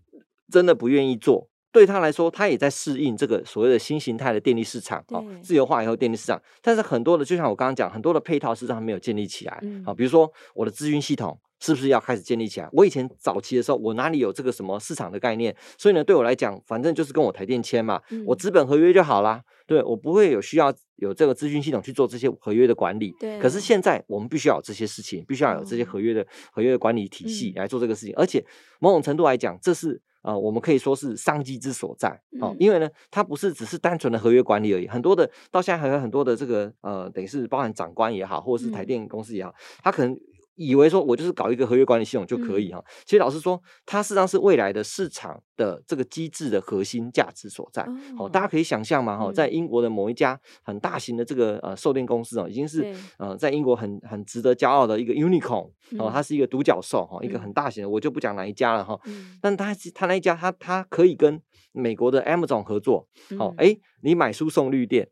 [0.50, 1.48] 真的不愿意做。
[1.70, 6.38] 对他来说，他也在适应这个所谓的新形态的电力市场，哦，自由化以后电力市场。
[6.60, 9.58] 但是很多的，就像我刚刚讲，很多的配套市场还没有建立起来。
[9.82, 12.68] 好，比如说我的资讯系统是不是要开始建立起来？
[12.72, 15.56] 我以前早期的时候，我哪里有这个什么市场的概念？
[15.78, 19.42] 所以呢，对我来讲，反正就是跟我台电签嘛，我资本合约就好啦。
[19.72, 23.14] 对，我不会有需要有这个资讯系统去做这些合约的管理。
[23.18, 23.38] 对。
[23.40, 28.14] 可是现在我们必须要有这些事情，必须要有这些合约的合约的管理体系来做这个事情。
[28.16, 28.44] 而且
[28.80, 30.00] 某种程度来讲，这是。
[30.22, 32.08] 啊、呃，我们可以说是商机之所在
[32.40, 40.16] 哦、呃，因为呢，它不是只是单纯的合约管理而已，很多的到现在还有很多的这个呃，等于是包含长官也好，或者是台电公司也好，他可能。
[40.54, 47.82] 以为说我就是搞一个合约管理系统就可以哈，嗯、其实老实说，它实际上是未来的市场的这个机制的核心价值所在。
[48.16, 58.98] 好、哦，大家可以想象嘛哈，在英国的某一家很大型的这个呃售电公司哦，已经是呃在英国很很值得骄傲的一个 unicorn 哦，它是一个独角兽哈，一个很大型的，我就不讲哪一家了哈。
[59.06, 61.40] 嗯、但它它那一家，它它可以跟
[61.72, 63.08] 美国的 Amazon 合作。
[63.38, 65.08] 好，哎，你买书送绿电。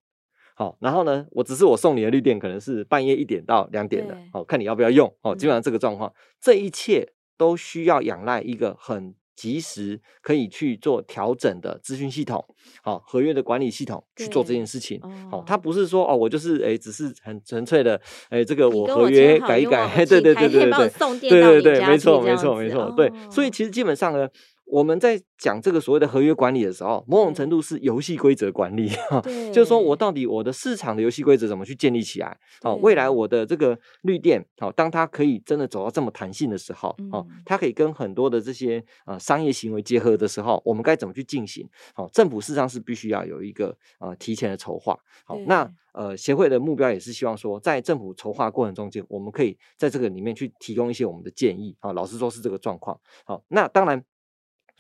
[0.61, 5.11] 好，然后呢，我只是我送你的绿电可能是半夜一点到两点的，好看你要不要用。
[5.23, 12.45] 哦，基本上这个状况，嗯、这一切都需要仰赖一个很及时可以去做调整的资讯系统，
[12.83, 15.01] 好，合约的管理系统去做这件事情。
[15.31, 24.29] 好、哦，它不是说哦，我就是诶，只是很纯粹的诶，这个我合约改一改，对对对对对对，对对对，没错没错没错，对，所以其实基本上呢。
[24.71, 29.21] 我们在讲这个所谓的合约管理的时候，某种程度是游戏规则管理，哈
[29.53, 32.39] 就是说我到底我的市场的游戏规则怎么去建立起来？
[32.63, 41.69] 对未来我的这个绿电，好，当它可以真的走到这么弹性的时候，哦，它可以跟很多的这些呃商业行为结合的时候，我们该怎么去进行？
[41.93, 44.97] 好，政府事实上是必须要有一个呃提前的筹划。
[45.25, 51.77] 好，对那呃协会的目标也是希望说，在政府筹划过程中间，我们可以在这个里面去提供一些我们的建议。
[51.81, 52.97] 啊，老实说是这个状况。
[53.25, 54.05] 好，那当然。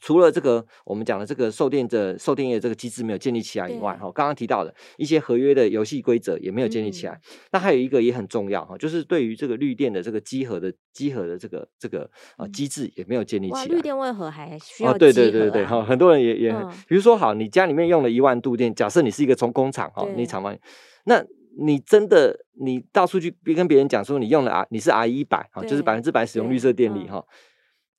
[0.01, 7.13] 除了这个，我们讲的这个售电的售电业这个机制没有建立起来以外，哈对，刚刚提到的一些合约的游戏规则也没有建立起来。
[7.13, 7.21] 嗯、
[7.53, 13.65] 那还有一个也很重要哈，就是对于这个绿电的这个集合的集合的这个这个啊机制也没有建立起来。
[13.67, 14.97] 绿电为何还需要？
[14.97, 20.57] 对对对对哈，很多人也也，嗯、比如说好，你家里面用了一万度电，假设你是一个从工厂哈，你厂房，
[21.05, 21.25] 那
[21.59, 27.25] 你真的你到处去别跟别人讲说你用了啊，你是 RE 一百哈，就是百分之百使用绿色电力哈。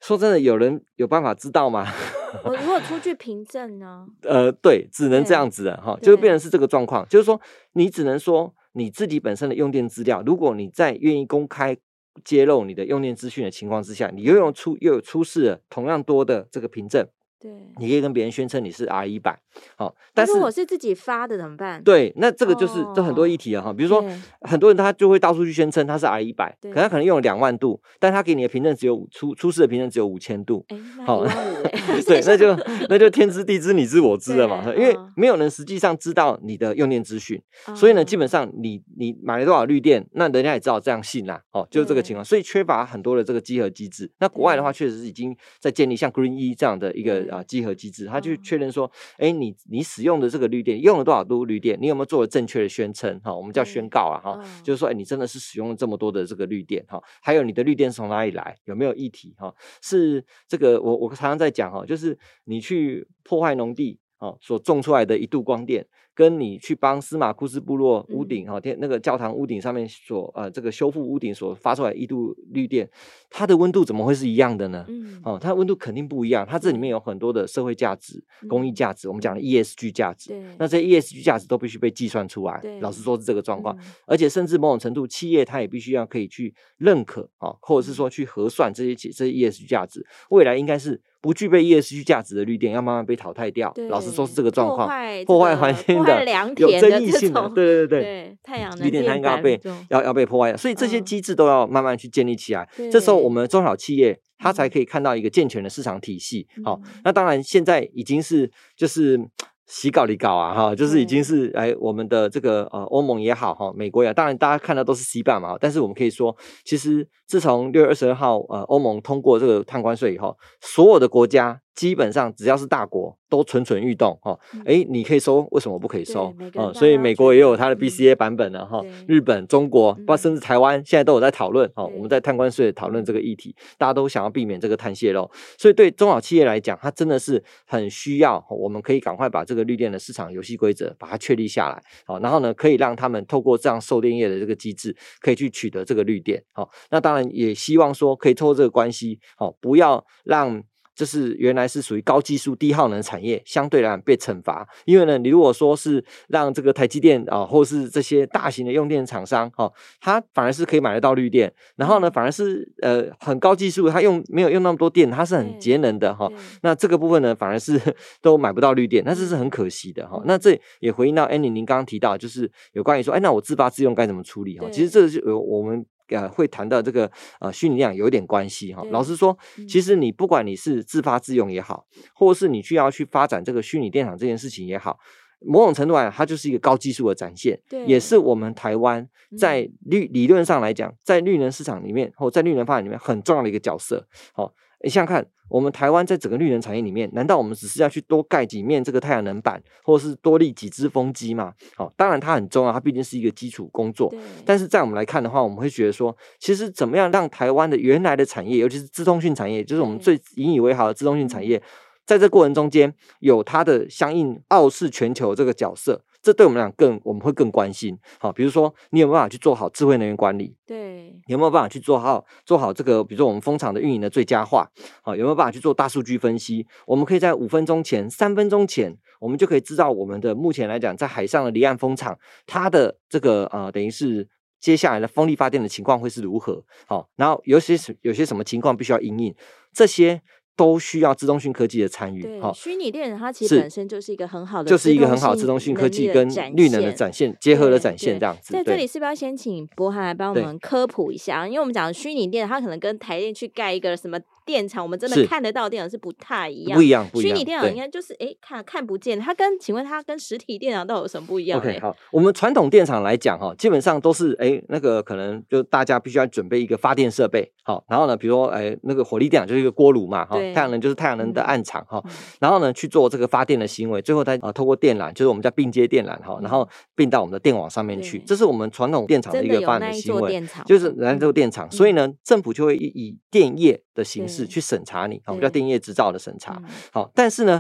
[0.02, 1.88] 说真的，有人有办法知道吗？
[2.44, 4.08] 我如果出具凭证呢？
[4.24, 7.40] 呃，对，只能这样子的哈，就变成是这个状况，就是说，
[7.74, 11.78] 你只能说你自己本身的用电资料，如果你在愿意公开
[12.24, 17.06] 揭露你的用电资讯的情况之下，你又用出又有出示了同样多的这个凭证。
[17.42, 19.36] 对，你可以跟别人宣称你是 R 一百，
[19.76, 21.82] 好，但是如果是自己发的怎么办？
[21.84, 23.74] 对，那这个就是这很多议题啊哈。
[23.74, 24.06] 比如说，
[24.42, 30.64] 很多人他就会到处去宣称他是 R 一百，可他可能用了两万度，但他给你的凭证只有出出示的凭证只有五千度，
[31.04, 31.26] 好，
[32.06, 32.56] 对，那就
[32.90, 37.42] 那就天知地知你知我知了嘛，因为没有人实际上知道你的用电资讯，
[37.76, 44.12] 所以呢，基本上你你买了多少绿电，那人家也知道这样信啦，哦，就是这个情况，所以缺乏很多的这个稽核机制。
[44.20, 47.31] 那国外的话，确实是已经在建立像 Green E 这样的一个。
[47.32, 51.78] 啊，稽核机制，他就确认说，哎、欸，你你使用的这个绿电用了多少度绿电？
[51.82, 53.20] 你有没有做了正确的宣称？
[53.22, 58.58] 哈，我们叫宣告啊，哈，嗯、就是说，哎、欸，你真的是使用了这么多的这个绿电，哈，还有你的绿电是从哪里来？
[58.66, 59.34] 有没有议题？
[59.38, 64.00] 哈，是这个，我我常常在讲哈，就是你去破坏农地。
[64.22, 65.84] 哦所种出来的一度光电。
[66.22, 72.88] 跟你去帮司马库斯部落屋顶哈，天那个教堂屋顶上面所呃这个修复屋顶所发出来一度绿电，
[73.28, 74.86] 它的温度怎么会是一样的呢？
[74.88, 76.46] 嗯，哦，它的温度肯定不一样。
[76.48, 80.30] 它这里面有很多的社会价值、公益价值，我们讲的 ESG 价值。
[80.30, 82.60] 对，那这 ESG 价值都必须被计算出来。
[82.62, 91.02] 对，老实说是这个状况，而且甚至某种程度，企业它也必须要可以去认可啊，或者是说去核算这些这些 ESG 价值，未来应该是。
[91.22, 93.74] 不具备 ESG 价值的绿电要慢慢被淘汰掉。
[93.90, 94.90] 老实说是这个状况，
[95.26, 96.26] 破坏环境的、
[96.58, 102.68] 有争议性的，对对对对，太阳能绿电它应该要被要要被破坏，所以这些机制都要慢慢去建立起来。
[102.92, 106.48] 这时候我们中小企业它才可以看到一个健全的市场体系。
[106.64, 109.20] 好，那当然现在已经是就是。
[109.68, 121.62] 洗稿里稿啊，哈，就是已经是哎，我们的这个呃欧盟也好哈，美国也，当然大家看到都是 CBAM 嘛，但是我们可以说，其实自从六月二十二号呃欧盟通过这个碳关税以后，所有的国家。
[121.74, 126.36] 基本上只要是大国都蠢蠢欲动哈，哎，你可以收，为什么不可以收？
[126.56, 150.62] 哦，所以美国也有它的 BCA 版本了哈，日本、中国，包括甚至台湾现在都有在讨论哈，我们在碳关税讨论这个议题，大家都想要避免这个碳泄漏，所以对中小企业来讲，它真的是很需要，我们可以赶快把这个绿电的市场游戏规则把它确立下来，好，然后呢，可以让他们透过这样售电业的这个机制，可以去取得这个绿电，好，那当然也希望说可以透过这个关系，好，不要让。
[151.02, 154.68] 就是原来是属于高技术、低耗能产业，相对来讲被惩罚。
[154.86, 159.68] 因为呢，你如果说是让这个台积电啊，或是这些大型的用电厂商，哈，
[160.00, 161.52] 它反而是可以买得到绿电。
[161.76, 166.32] 然后呢，反而是呃很高技术，它用没有用那么多电，它是很节能的哈。
[166.62, 167.82] 那这个部分呢，反而是
[168.22, 170.22] 都买不到绿电，那这是很可惜的哈。
[170.26, 174.68] 那这也回应到 Annie 您刚刚提到，就是有关于说，哎，那我自发自用该怎么处理哈？
[174.72, 175.84] 其实这就呃我们。
[176.12, 178.84] 呃，会谈到这个呃虚拟电厂有点关系哈。
[178.92, 185.00] 老实说，其实你不管你是自发自用也好，或是你需要去发展这个虚拟电厂这件事情也好，
[185.46, 194.08] 某种程度来讲，它就是一个高技术的展现，对，也是我们台湾在绿理论上来讲，在绿能市场里面或在绿能发展里面很重要的一个角色。
[194.34, 195.26] 好，你想想看。
[195.52, 201.54] 我们台湾在整个绿能产业里面，难道我们只是要去多盖几面这个太阳能板，或者是多立几只风机吗？
[201.76, 204.12] 好，当然它很重要，它毕竟是一个基础工作。
[204.46, 211.62] 但是在我们来看的话，我们会觉得说，其实怎么样让台湾的原来的产业，尤其是资通讯产业，就是我们最引以为豪的资通讯产业，
[212.06, 216.02] 在这过程中间有它的相应傲视全球这个角色。
[216.22, 217.98] 这对我们俩更，我们会更关心。
[218.20, 220.56] 好，比如说你有没有办法去做好智慧能源管理？
[220.68, 223.04] 对，有没有办法去做好做好这个？
[223.04, 224.70] 比如说我们风场的运营的最佳化？
[225.02, 226.68] 好，有没有办法去做大数据分析？
[226.86, 234.30] 我们可以在五分钟前、三分钟前，我们就可以知道我们的目前来讲，在海上的离岸风场，它的这个呃，等于是
[234.60, 236.64] 接下来的风力发电的情况会是如何？
[236.86, 239.36] 好，然后有些有些什么情况必须要应应
[239.74, 240.22] 这些。
[240.62, 242.40] 都需要自动讯科技的参与。
[242.40, 248.54] 好，虚拟电它其实本身就是一个很好的，就是一个很好自动讯科技跟绿能的展现结合的展现这样子。
[248.54, 251.48] 在这里是不是要先请博涵来帮我们科普一下？
[251.48, 254.20] 因为我们讲的虚拟电，它可能跟台电去盖一个什么？
[254.46, 257.36] 电厂我们真的看得到电厂是不太一样，不一样，不一样。
[257.36, 272.04] 虚拟电厂应该就是哎看看不见，它跟请问它跟实体电厂都有什么不一样？OK，好，我们传统电厂来讲哈，基本上都是哎那个可能就大家必须要准备一个发电设备，好，然后呢，比如说哎那个火力电厂就是一个锅炉嘛，哈，太阳能就是太阳能的暗场哈，
[272.40, 286.62] 然后呢去做这个发电的行为，最后再啊透过电缆，就是我们叫并接电缆哈，然后并到我们的电网上面去，这是我们传统电厂的一个发电的行为，就是来这个电厂，所以呢政府就会以电业的形式去审查你，我们叫电业执照的审查。
[286.92, 287.60] 好，但是呢，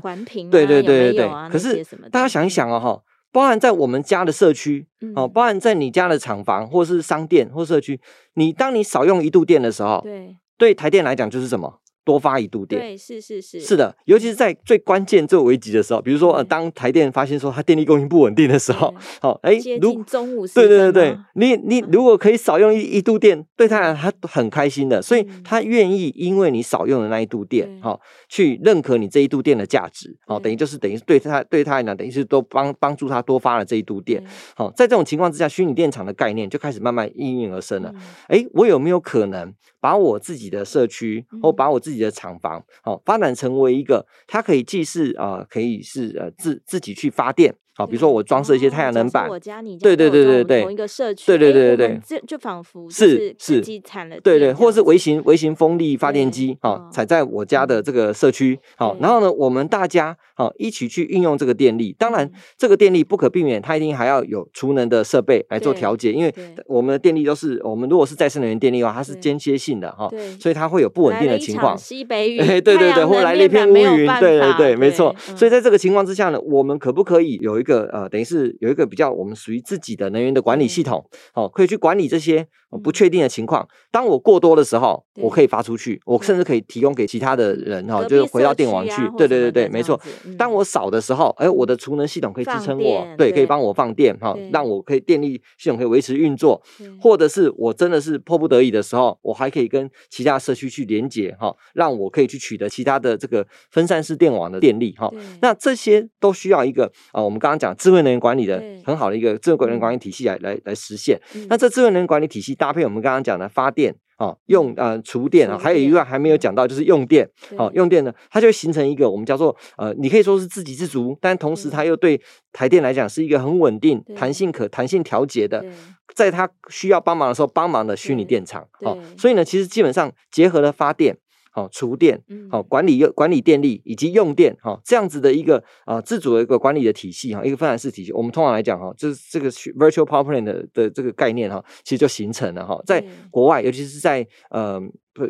[0.49, 7.99] 对对对对对，可是大家想一想哦，哈，包含在我们家的社区，哦，包含在你家的厂房或是商店或社区，
[8.35, 11.80] 你当你少用一度电的时候，对，对台电来讲就是什么？
[12.03, 34.23] 多发一度电，对，是是是，是的，尤其是在最关键、最危急的时候，比如说呃，当台电发现说它电力供应不稳定的时候，好，哎，如中午，对对对对，你你如果可以少用一一度电，对他来他很开心的，所以他愿意因为你少用的那一度电，好，去认可你这一度电的价值，好，等于就是等于对他对他来讲，等于是都帮帮助他多发了这一度电，
[34.55, 37.93] 好，在这种情况之下，虚拟电厂的概念就开始慢慢应运而生了。
[38.27, 66.33] 哎，我有没有可能把我自己的社区或把我自己自己的厂房，哦，发展成为一个，它可以既是啊、可以是呃自自己去发电，好，比如说我装设一些太阳能板，我家你对对对对对，同一个社区，对对对对对，这就仿佛是自己产了，对对，或者是微型微型风力发电机，好，踩在我家的这个社区，好，然后呢，我们大家好一起去运用这个电力，当然这个电力不可避免，它一定还要有储能的设备来做调节，因为
[66.67, 81.01] 我们的电力都是我们如果是再生能源电力的话，它是间歇性的哈，所以它会有不稳定的情况，西北雨，对对对，或来了一片乌云，对对对，没错，所以在这个情况之下呢，我们可不可以有一个呃，等于是有一个比较我们属于自己的能源的管理系统，
[81.33, 82.45] 哦，可以去管理这些
[82.83, 83.65] 不确定的情况。
[83.89, 89.01] 当我过多的时候，我可以发出去，我甚至可以提供给其他的人哈，就是回到电网去。
[89.17, 89.99] 对对对对，没错。
[90.37, 96.61] 当我少的时候，哎，我的储能系统可以支撑我，对，可以帮我放电哈，让我可以电力系统可以维持运作。
[96.99, 105.11] 或者是我真的是迫不得已的时候，我还可以跟其他社区去连接哈，让我可以去取得其他的这个分散式电网的电力哈。
[105.41, 111.19] 那这些都需要一个啊，我们刚刚讲智慧能源管理的很好的一个智慧能源管理体系来来来实现。
[111.49, 117.27] 那这智慧能源管理体系搭配我们刚刚讲的发电啊，用呃储电啊，还有一个还没有讲到就是用电
[117.57, 122.21] 啊，用电呢，它就会形成一个我们叫做呃，你可以说是自给自足，但同时它又对
[122.53, 125.65] 台电来讲是一个很稳定、弹性可弹性调节的，
[126.13, 128.67] 在它需要帮忙的时候帮忙的虚拟电厂。
[128.83, 131.17] 好，所以呢，其实基本上结合了发电。
[131.51, 138.13] 好，厨电，好管理用管理电力以及用电，哈，这样子的一个啊自主的一个管理的体系，哈，一个分散式体系。
[138.13, 144.79] 我们通常来讲，哈，就是这个 virtual power plant 的的这个概念，哈，其实就形成了，哈，在国外，尤其是在呃，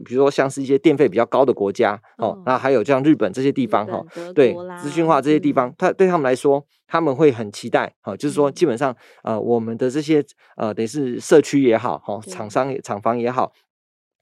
[0.05, 4.05] 比如说像是一些电费比较高的国家，哦，那还有像日本这些地方，哈，
[4.35, 10.23] 对，资讯化这些地方，它对他们来说，他们会很期待，哈，就是说基本上，呃，我们的这些
[10.55, 13.51] 呃，等于是社区也好，哈，厂商厂房也好。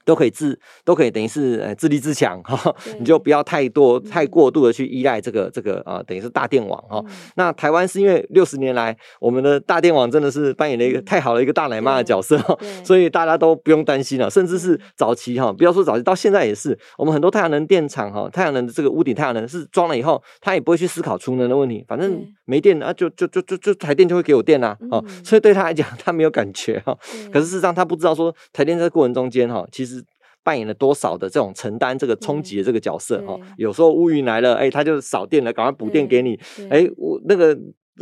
[0.06, 7.04] 都可以自都可以等于是呃自立自强哈，你就不要太多太过度的去依赖这个这个啊，等于是大电网哈。
[7.36, 12.38] 那台湾是因为六十年来我们的大电网真的是扮演了一个太好的一个大奶妈的角色，
[12.84, 14.30] 所以大家都不用担心了。
[14.30, 26.98] 甚至是早期哈，不要说早期，到现在也是，我们很多太阳能电厂哈，太阳能的这个屋顶太阳能是装了以后，它也不会去思考储能的问题，反正没电啊，就就就就就台电就会给我电啊，哦，所以对他来讲他没有感觉哈。
[27.32, 29.99] 可是事实上他不知道说台电在过程中间哈，其实。
[30.44, 33.38] 扮演了多少的这种承担这个冲击的这个角色哈？
[33.58, 36.40] 有时候乌云来了，哎，他就少电了，赶快补电给你。
[36.70, 37.58] 哎，我那个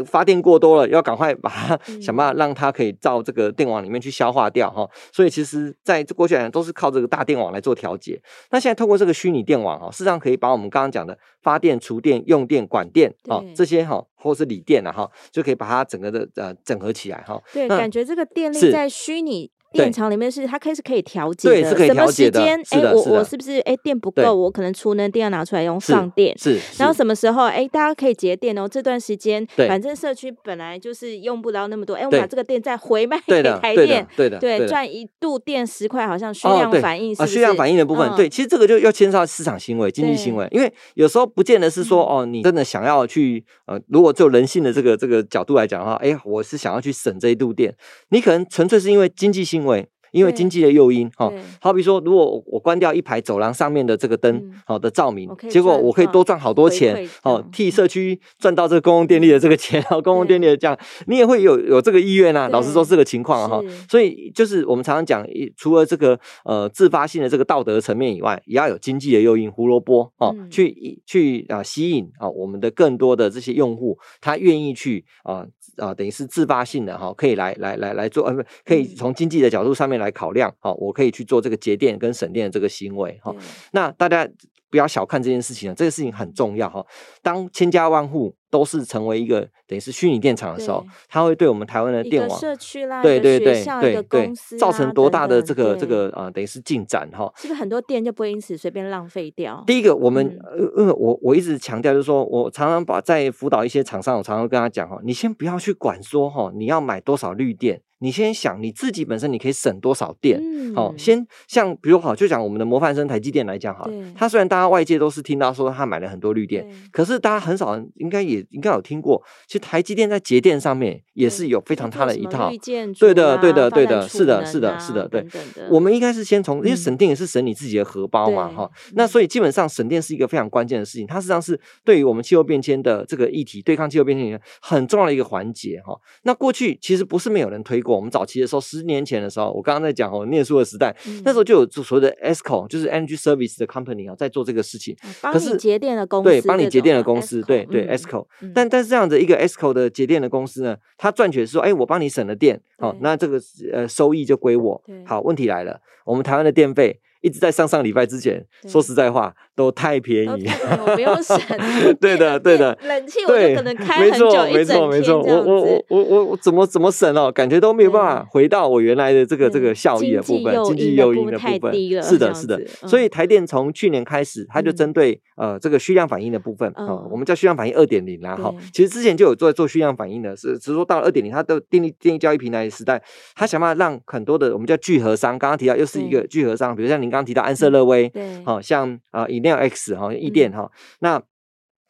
[0.06, 4.88] 发电过多了，要赶快把它想办法让它可以到这个电网里面去消化掉哈。
[5.12, 8.22] 所以其实在这过去来讲，都是靠这个大电网来做调节。
[8.52, 17.42] 那现在透过这个虚拟电网哈，事实上可以把我们刚刚讲的发电、储电、用电、管电啊这些哈，或是锂电啊哈，就可以把它整个的呃整合起来哈。
[17.52, 19.52] 对，感觉这个电力在虚拟。
[19.74, 22.40] 电厂里面是它可以是可以调节的，对，是可以调节的。
[22.40, 22.82] 什么时间？
[22.82, 24.34] 哎，我我是不是哎电不够？
[24.34, 26.38] 我可能储能电要拿出来用放电。
[26.38, 26.60] 是。
[26.78, 28.68] 然后什么时候哎大家可以节电哦？
[28.68, 37.22] 这段时间，反正社区本来就是用不到那么多，哎，我把这个电再回卖给台电，对的，对，赚一度电十块，好像需量反应是。
[37.22, 47.74] 啊，需量反应的部分，对，其实这个就要牵涉到市场行为、经济行为，因为有时候不见得是说哦，你真的想要去呃，如果就人性的这个这个角度来讲的话，哎，我是想要去省这一度电，
[48.10, 49.90] 你可能纯粹是因为经济行为。
[50.12, 60.78] 因为经济的诱因，哈，好比说，如果我关掉一排走廊上面的这个灯，好的照明，结果我可以多赚好多钱，哦，替社区赚到这个公共电力的这个钱，然后公共电力的这样，
[61.08, 62.48] 你也会有有这个意愿啊。
[62.50, 75.46] 老实说，这个情况哈，所以就是我们常常讲，除了这个呃自发性的这个道德层面以外，也要有经济的诱因，胡萝卜哦，去去啊吸引啊我们的更多的这些用户，他愿意去啊。
[75.78, 83.36] 啊，等于是自发性的哈，可以来来来来做，呃，不，可以从经济的角度上面来考量，好，我可以去做这个节电跟省电的这个行为哈。
[83.72, 84.28] 那大家
[84.70, 86.86] 不要小看这件事情啊，这个事情很重要哈。
[87.22, 97.32] 当千家万户都是成为一个等于是虚拟电厂的时候，它会对我们台湾的电网、社区啦、对对对对对，造成多大的这个这个啊，等于是进展哈。
[97.38, 99.64] 是不是很多电就不会因此随便浪费掉？
[99.66, 107.82] 第一个，我们呃呃，我我一直强调就是说，我常常把在辅导一些厂商，我常常跟他讲哈，你先不要去管说哈，你要买多少绿电。
[108.00, 110.42] 你先想你自己本身你可以省多少电？
[110.76, 122.52] 好，先像比如好，就讲我们的模范生台积电来讲哈，它虽然大家外界都是听到说它买了很多绿电，可是大家很少人应该也应该有听过，其实台积电在节电上面也是有非常它的一套。
[123.00, 125.26] 对的，对的，对的，是的，是的，是的，对。
[125.72, 128.70] 我们应该是先从，因为省电也是省你自己的荷包嘛，哈。
[128.94, 135.98] 那所以基本上省电是一个非常关键的事情，它实际上是对于我们气候变迁的这个议题对抗气候变迁很重要的一个环节哈。
[136.24, 137.82] 那过去其实不是没有人推。
[137.88, 137.96] 过。
[137.96, 144.94] 我们早期的时候，十年前的时候，我刚刚在讲我念书的时代，嗯、那时候就有所谓的 ESCO，就是 Energy Service 的 Company 啊，在做这个事情。
[145.22, 148.28] 可是节电的公司，对，帮你节电的公司，对对 ESCO。
[148.54, 153.40] 但但是这样的一个 ESCO 的节电的公司呢，它赚取是说，哎，我帮你省了电，好，那这个
[153.72, 154.84] 呃收益就归我。
[155.06, 157.00] 好，问题来了，我们台湾的电费。
[157.22, 160.48] 一直在上上礼拜之前，说实在话，都太便宜，
[160.86, 161.38] 我不用省。
[162.00, 167.32] 对的， 对的，冷气我就可能开很久，没错，没错，我我我我我我怎么怎么省哦？
[167.32, 172.62] 感觉都没有办法回到我原来的这个这个效益的部分，经济诱因的部分，是的，是的。
[172.88, 178.54] 所以台电从去年开始，它就针对呃这个虚量反应的部分啊，我们叫虚量反应二点零啦哈。
[178.72, 183.02] 其实之前就有做做虚量反应的，是只是说到了二点零，它的电力电力交易平台的时代，
[183.36, 190.14] 它想办法让很多的我们叫聚合商，刚刚提到又是一个聚合商，比如像您刚刚提到安瑟勒威，对，好像啊 Enel X 哈。
[190.14, 191.22] 易店哈，那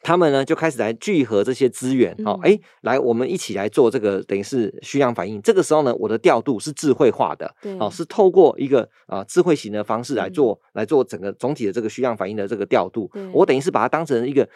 [0.00, 5.42] 他们呢就开始来聚合这些资源，好，哎，来我们一起来做这个等于是需氧反应。
[5.42, 13.10] 这个时候呢，我的调度是智慧化的，哦，是透过一个啊智慧型的方式来做，来做整个总体的这个需氧反应的这个调度。
[13.32, 14.48] 我等于是把它当成一个。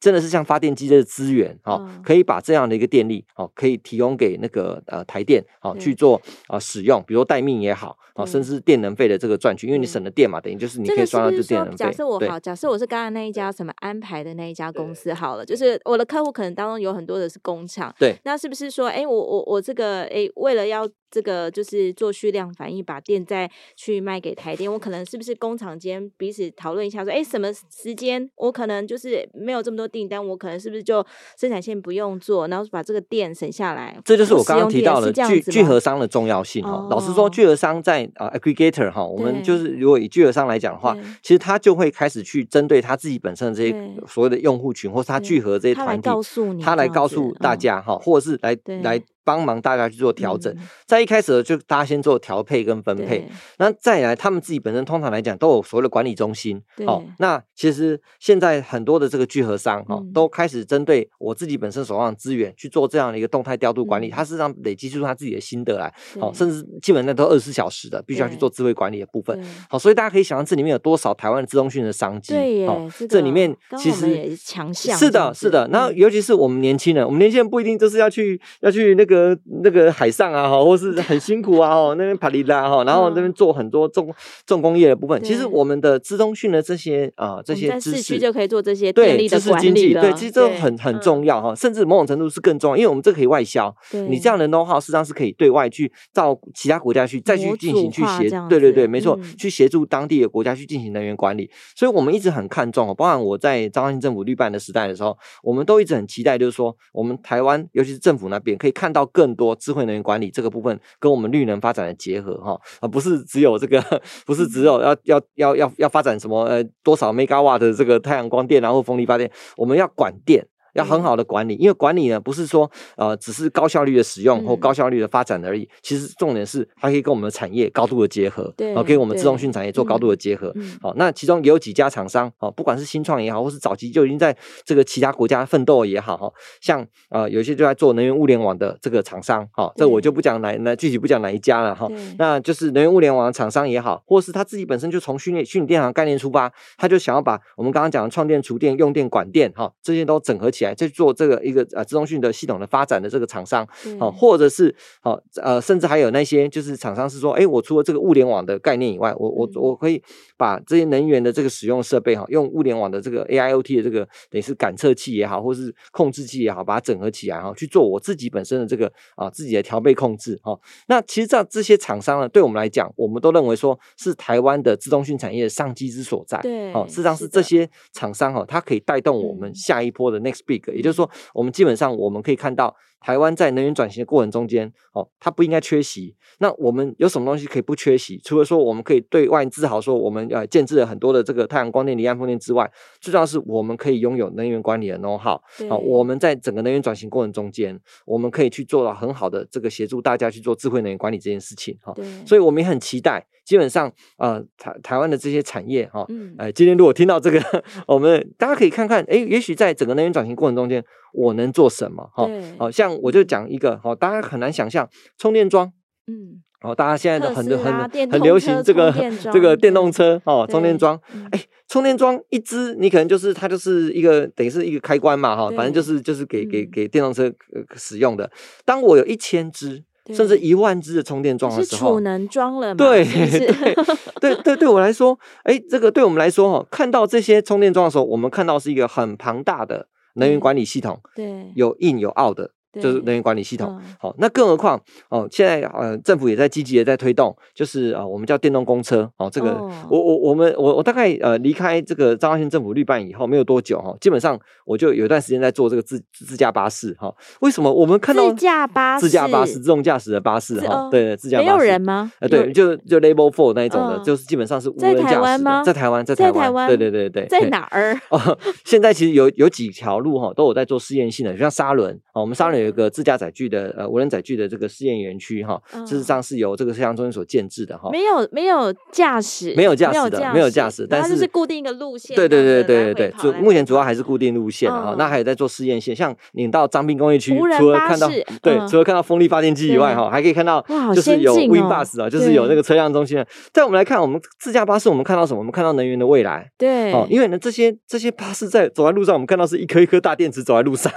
[0.00, 11.76] 真的是像发电机的资源，哦，可以把这样的一个电力，哦，可以提供给那个呃台电，哦去做啊使用，比如待命也好，哦，甚至电能费的这个赚取，因为你省了电嘛，等于就是你可以赚到这电能费。
[11.76, 20.88] 假设我好，假设我是刚刚那一家什么安排的那一家公司好了，就是我的客户可能当中有很多的是工厂，对，那是不是说，哎，我我我这个，哎，为了要。
[21.10, 24.70] 这个就是做虚量反应，把电再去卖给台电。
[24.70, 31.04] 我可能是不是工厂间彼此讨论一下，说，哎，什么时间我可能就是没有这么多订单，我可能是不是就
[31.38, 33.98] 生产线不用做，然后把这个电省下来？
[34.04, 36.70] 这就是我刚刚提到的聚聚合商的重要性哈。
[36.70, 49.02] 哦、老实说，聚合商在啊、uh, aggregator 哈，我们就是如果以聚合商来讲的话，其实他就会开始去针对他自己本身的这些所谓的用户群，或是他聚合这些团体，他来告诉你，他来告诉大家哈，嗯、或者是来对来。
[49.28, 50.50] 帮忙大家去做调整，
[50.86, 72.66] 在一开始就大家先做调配跟分配，那再来他们自己本身通常来讲都有所谓的管理中心，哦，那其实现在很多的这个聚合商哈，都开始针对我自己本身手上的资源去做这样的一个动态调度管理，他事实上累积出他自己的心得来，好，甚至基本上都二十四小时的，必须要去做智慧管理的部分，好，所以大家可以想象这里面有多少台湾的资通讯的商机，对，
[73.06, 79.17] 这里面其实是强项，是的，是的，那尤其是我们年轻人，我们年轻人不一定就是要去要去那个
[79.62, 79.88] 那个。
[79.98, 84.14] 海上啊，哈，或是很辛苦啊，哈，那边帕里拉哈，然后那边做很多重
[84.46, 85.20] 重工业的部分。
[85.24, 90.02] 其实我们的资通讯的这些啊，这些知识就可以做这些电力的管理了。
[90.02, 93.74] 对，其实这很很重要哈，甚至某种程度是更重要，因为我们这可以外销。
[94.08, 101.50] 你这样的 know how 实际上是可以对外去到其他国家去再去进行去协，对对对，没错，去协助当地的国家去进行能源管理。
[101.74, 113.82] 所以我们一直很看重，包含我在彰化县政府绿办的时代的时候，我们都一直很期待，就是说我们台湾，尤其是政府那边，可以看到更多智慧能源管理这个部分跟我们绿能发展的结合哈，啊不是只有这个，
[114.26, 120.46] 不是只有要要要要要发展什么呃多少 megawatt 的这个太阳光电然后风力发电，我们要管电。
[120.74, 130.54] 要很好的管理，因为管理呢不是说呃只是高效率的使用或高效率的发展而已，其实重点是它可以跟我们的产业高度的结合，对，跟我们自动讯产业做高度的结合。
[130.80, 141.88] 好，那其中也有几家厂商，哦，不管是新创也好，或是早期就已经在这个其他国家奋斗也好，哈，像呃有些就在做能源物联网的这个厂商，哈，这我就不讲哪哪具体不讲哪一家了哈，
[142.18, 150.74] 那就是能源物联网的厂商也好，或是他自己本身就从虚拟虚拟电厂概念出发，他就想要把我们刚刚讲的创电、厨电、用电、管电，哈，这些都整合起来。
[150.74, 153.66] 在做这个一个呃自动讯的系统的发展的这个厂商，
[153.98, 160.00] 好，或者是好呃，甚至还有那些就是厂商是说，哎，我除了这个物联网的概念以外，我我我可以
[160.36, 170.56] 把这些能源的这个使用设备哈，用物联网的这个 AIoT 的这个等于是感测器也好，或是控制器也好，把它整合起来哈，去做我自己本身的这个啊自己的调配控制哈。
[170.86, 176.38] 那其实这这些厂商呢，对我们来讲，我们都认为说是台湾的自动讯产业的商机之所在。
[176.42, 180.62] 对，哦，事实上是这些厂商哈，它可以带动我们下一波的 next big。
[180.74, 186.14] 也就是说，我们基本上我们可以看到，台湾在能源转型的过程中间，哦，它不应该缺席。
[186.38, 188.18] 那我们有什么东西可以不缺席？
[188.24, 192.70] 除了说我们可以对外自豪说我们呃建置了很多的这个太阳光电、离岸风电之外，
[193.00, 195.40] 最重要是我们可以拥有能源管理的 know-how。
[195.68, 201.76] 好，我们在整个能源转型过程中间，我们可以去做到很好的这个协助大家去做智慧能源管理这件事情。
[201.80, 201.94] 哈，
[202.26, 203.26] 所以我们也很期待。
[203.44, 207.40] 基本上，呃，台台湾的这些产业，哈，哎，今天如果听到这个，
[207.88, 212.10] 我们大家可以看看，哎，也许在整个能源转型过程中间，我能做什么？
[212.14, 212.28] 哈，
[212.58, 215.72] 好像我就讲一个，好，大家很难想象充电桩，
[216.06, 218.92] 嗯，哦，大家现在都很很很流行这个
[219.32, 221.00] 这个电动车，哦，充电桩，
[221.30, 227.32] 哎，充电桩一支，你可能就是它就是一个等于是一个开关嘛，哈，反正就是就是给给给电动车
[227.76, 228.30] 使用的。
[228.64, 229.84] 当我有一千支。
[230.10, 232.74] 甚至一万支的充电桩的时候，储能装了嘛？
[232.76, 233.74] 对对
[234.18, 239.86] 对对，对我来说，哎，这个对我们来说哈，看到这些充电桩的时候，我们看到是一个很庞大的
[240.18, 242.50] 能源管理系统，对，有 in 有 out 的。
[242.80, 257.12] 就是能源管理系统，好、嗯，那更何况哦，现在呃，政府也在积极的在推动，就是啊、呃，我们叫电动公车，哦，这个、哦、我我我们我我大概呃离开这个彰化县政府绿办以后没有多久哈，基本上我就有一段时间在做这个自自驾巴士哈。
[257.40, 260.88] 为什么我们看到自驾巴士、自驾巴士、自动驾驶的巴士哈？
[260.90, 262.10] 对，自驾巴士没有人吗？
[262.20, 265.02] 呃，对，就就 Level Four 那一种的，嗯、就是基本上是无人驾驶的。
[265.04, 265.62] 在台湾吗？
[265.64, 267.98] 在台湾，在台湾，对对对对，在哪儿？
[268.10, 273.48] 哦，现在其实有有几条路哈，都有在做试验性的，就像沙轮哦，我们沙仑有一个自驾载具。
[273.48, 282.14] 的呃无人载具的这个试验园区哈，事实上是由这个摄像中心所建制的哈，没有没有驾驶，没有驾驶的，没有驾驶，但是是固定一个路线。
[282.14, 288.06] 对对对对对对，主目前主要还是固定路线哈，那还有在做试验线，像你到张滨工业区，除了看到
[288.42, 290.62] 对，除了看到风力发电机以外哈，还可以看到
[290.94, 293.24] 就是有 WinBus 啊，就是有那个车辆中心。
[293.54, 295.38] 在我们来看，我们自驾巴士，我们看到什么？
[295.38, 296.50] 我们看到能源的未来。
[296.58, 300.92] 对，哦，因为呢，这些这些巴士在走在路上，我们看到是一颗一颗大电池走在路上。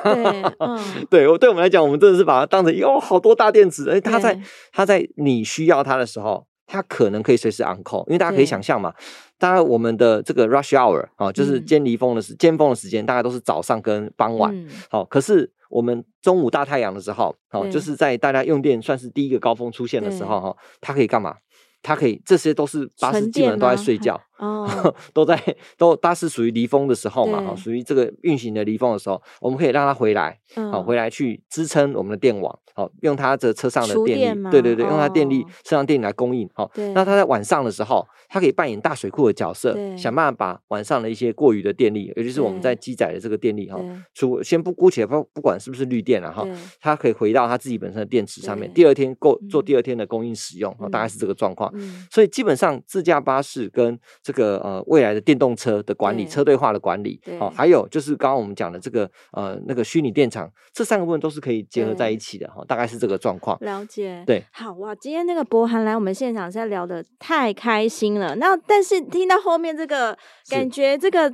[1.09, 3.21] 对 我对我们来讲，我们真的是把它当成哦好。
[3.21, 3.87] 多大电池？
[3.87, 4.39] 哎，它在
[4.71, 8.07] 它在你需要它的时候，它可能可以随时 on call。
[8.07, 8.91] 因为大家可以想象嘛，
[9.37, 14.51] 当然我们的这个 rush hour 啊，就是尖离峰的时尖峰的时间，大概都是早上跟傍晚。
[14.89, 21.35] 好，可是我们中午大太阳的时候，好，就是在大家用电算是第一个高峰出现的时候，哈，它可以干嘛？
[21.83, 24.67] 它可以，这些都是巴士基本上都在睡觉，哦，
[25.13, 25.39] 都在
[25.77, 30.37] 都它是属于离峰的时候嘛，哈，属于这个运行的离峰的时候，我们可以让它回来，
[30.71, 32.57] 好，回来去支撑我们的电网。
[32.73, 36.49] 好，用它的车上的电力，对对对，用它电力车上电力来供应。
[36.53, 43.77] 好，那它在晚上的时候，它可以扮演大水库的角色，想办法把晚上的一些过余的电力，尤其是我们在机载的这个电力哈，
[44.13, 46.47] 除先不姑且不不管是不是绿电了哈，
[46.79, 51.69] 它可以回到它自己本身的电池上面，第二天够做第二天的供应使用，大概是这个状况。
[52.09, 62.63] 所以基本上自驾巴士跟这个呃未来的电动车的管理、车队化的管理，哦，还有就是刚刚我们讲的这个呃那个虚拟电厂，这三个部分都是可以结合在一起的哈。
[62.67, 64.23] 大概是这个状况，了解。
[64.25, 68.35] 对，好哇，今天那个博涵来我们现场，现在聊的太开心了。
[68.35, 70.17] 那但是听到后面这个，
[70.49, 71.31] 感觉这个。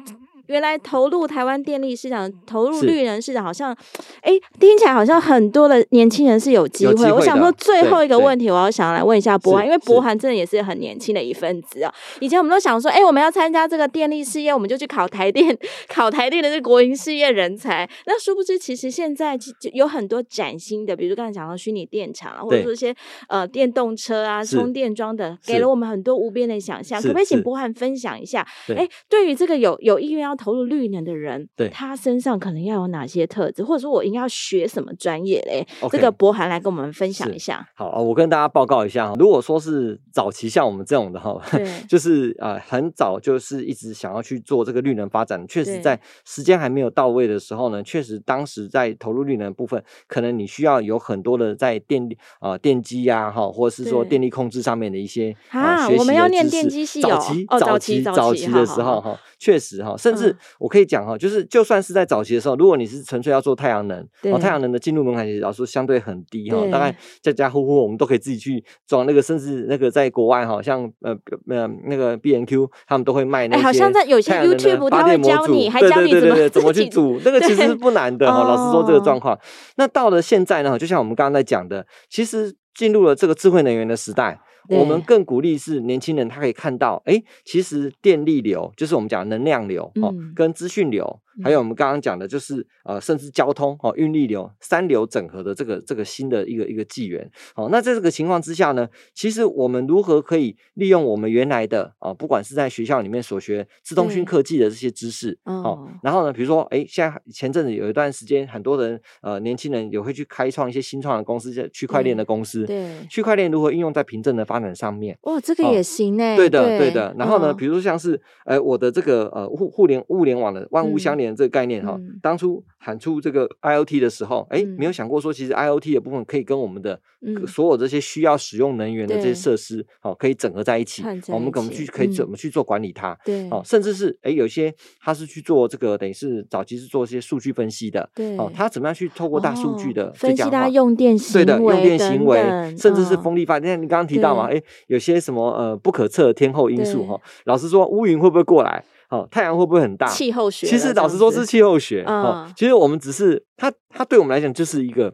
[0.47, 3.75] 原来投入台湾电力市场，投入绿能市场，好像，
[4.21, 6.93] 哎，听起来好像很多的年轻人是有机会。
[6.95, 11.93] 会我想说最后一个问题，我要想要来问一下博涵，因为博涵真的也是很年轻的一份子啊。
[12.19, 17.89] 以前我们都想说，哎，我们要参加这个电力事业，我们就去考台电， 考台电的这国营事业人才。
[18.05, 22.95] 那殊不知，其实现在就有很多崭新的，比如刚才讲到虚拟电厂啊，或者说一些
[23.27, 27.01] 呃电动车啊、充电桩等，给了我们很多无边的想象。
[27.01, 28.47] 可不可以请博涵分享一下？
[28.75, 37.67] 哎，对于这个有有意愿要投入绿能的人，对他身上可能要有哪些特质，或者说我应该要学什么专业嘞？Okay, 这个博涵来跟我们分享一下。
[37.73, 39.15] 好，我跟大家报告一下哈。
[39.17, 60.26] 如果说是早期像我们这种的哈， 对就是呃很早就是一直想要去做这个绿能发展，确实在时间还没有到位的时候呢，确实当时在投入绿能部分，可能你需要有很多的在电力啊、呃、电机呀哈，或者是说电力控制上面的一些啊，我们要念电机系早期早期早期的时候哈，确实哈，甚至
[60.59, 71.15] 我可以讲哈，就是就算是在早期的时候，如果你是纯粹要做太阳能，哦，太阳能的进入门槛其实老实说相对很低哈，大概家家户户我们都可以自己去装那个，甚至那个在国外哈，像呃
[71.49, 78.43] 呃那个 B N Q 他们都会卖那些，好像在有些 YouTube 他会教你， 还教你怎么怎么去组，那个其实是不难的哈。
[78.43, 79.38] 老实说这个状况，
[79.75, 84.39] 那到了现在呢，就像我们刚刚在讲的，其实进入了这个智慧能源的时代。
[84.70, 91.20] 我们更鼓励是年轻人，他可以看到，哎，其实电力流就是我们讲的能量流哦，跟资讯流。
[91.43, 97.29] 还有我们刚刚讲的，就是呃，甚至交通哦，运力流三流整合的这个这个新的一个一个纪元。
[97.53, 112.65] 好，那在这个情况之下呢，其实我们如何可以利用我们原来的啊，不管是在学校里面所学资通讯科技的这些知识，哦，然后呢，比如说，哎，现在前阵子有一段时间，很多人呃，年轻人也会去开创一些新创的公司，叫区块链的公司。
[112.65, 115.17] 对，区块链如何应用在凭证的发展上面？
[115.21, 116.35] 哇，这个也行呢。
[116.35, 117.13] 对的，对的。
[117.17, 121.26] 然后呢，比如说像是，呃，我的这个呃互互联物联网的万物相连。
[121.36, 126.99] 这个概念哈，嗯、当初喊出这个 IOT 的时候，哎、嗯，没有想过说，其实 IOT 的部分可以跟我们的
[127.47, 131.01] 所有这些需要使用能源的这些设施，好、嗯，可以整合在一起。
[131.01, 133.17] 一起我们怎么去可以怎么去做管理它？
[133.25, 138.09] 对、哦，甚至是哎，有些他是去做这个，等于是早期是做一些数据分析的。
[138.13, 143.82] 对，哦，他怎么样去透过大数据的、哦、分析它用电行为，对的，用电行为，等甚至是风力发电。
[143.82, 148.84] 你刚刚提到嘛，哎对，有些什么呃不可测的天候因素哈，老实说，乌云会不会过来？
[149.09, 150.05] 好，太阳会不会很大？
[150.07, 152.03] 气候学，其实老实说是气候学。
[152.05, 155.13] 嗯，其实我们只是它，它对我们来讲就是一个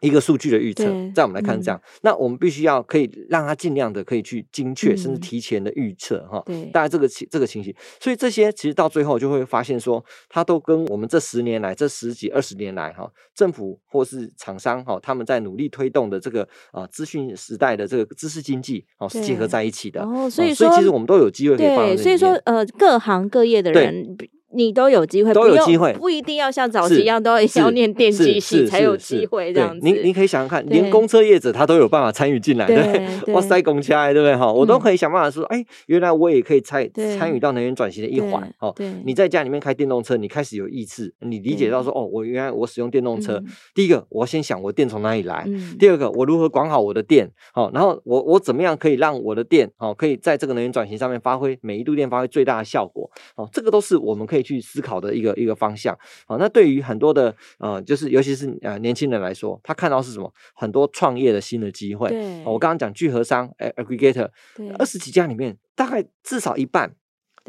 [0.00, 0.84] 一个数据的预测，
[1.14, 6.42] 在我们来看是这样，嗯、那我们必须要可以让它尽量的可以去精确，嗯、甚至提前的预测哈。
[6.46, 20.02] 对，大概这个情这个情形，所以这些其实到最后就会发现说，它都跟我们这十年来、这十几二十年来哈，政府或是厂商哈，他们在努力推动的这个啊资讯时代的这个知识经济哦是结合在一起的。
[20.02, 21.66] 哦，所以说，所以其实我们都有机会可以。
[21.66, 24.16] 对，所以说呃，各行各业的人。
[24.52, 29.84] 你都有机会，都有机会，不一定要像早期一样都要念电机系才有机会这样子。
[29.84, 34.36] 您您可以想想看，连公车业者他都有办法参与进来，对，哇塞，拱起来，对不对？
[34.36, 38.52] 哈，我都可以想办法说，哎，原来我也可以参参与到能源转型的一环。
[38.58, 38.74] 哦，
[39.04, 43.42] 你在家里面开电动车，你开始有意识，你理解到说，哦，我原来我使用电动车，
[43.74, 45.46] 第一个我先想我电从哪里来，
[45.78, 55.10] 第二个我如何管好我的电，好，然后我我怎么样可以让我的电，哦，可以在这个能源转型上面发挥每一度电发挥最大的效果，哦，这个都是我们可以去思考的。
[55.20, 60.32] 一个一个方向，好，那对于很多的呃，就是尤其是呃年轻人来说，他看到是什么？
[60.54, 62.08] 很多创业的新的机会。
[62.08, 64.30] 对，我刚刚讲聚合商，哎，aggregator，
[64.78, 66.94] 二十几家里面，大概至少一半。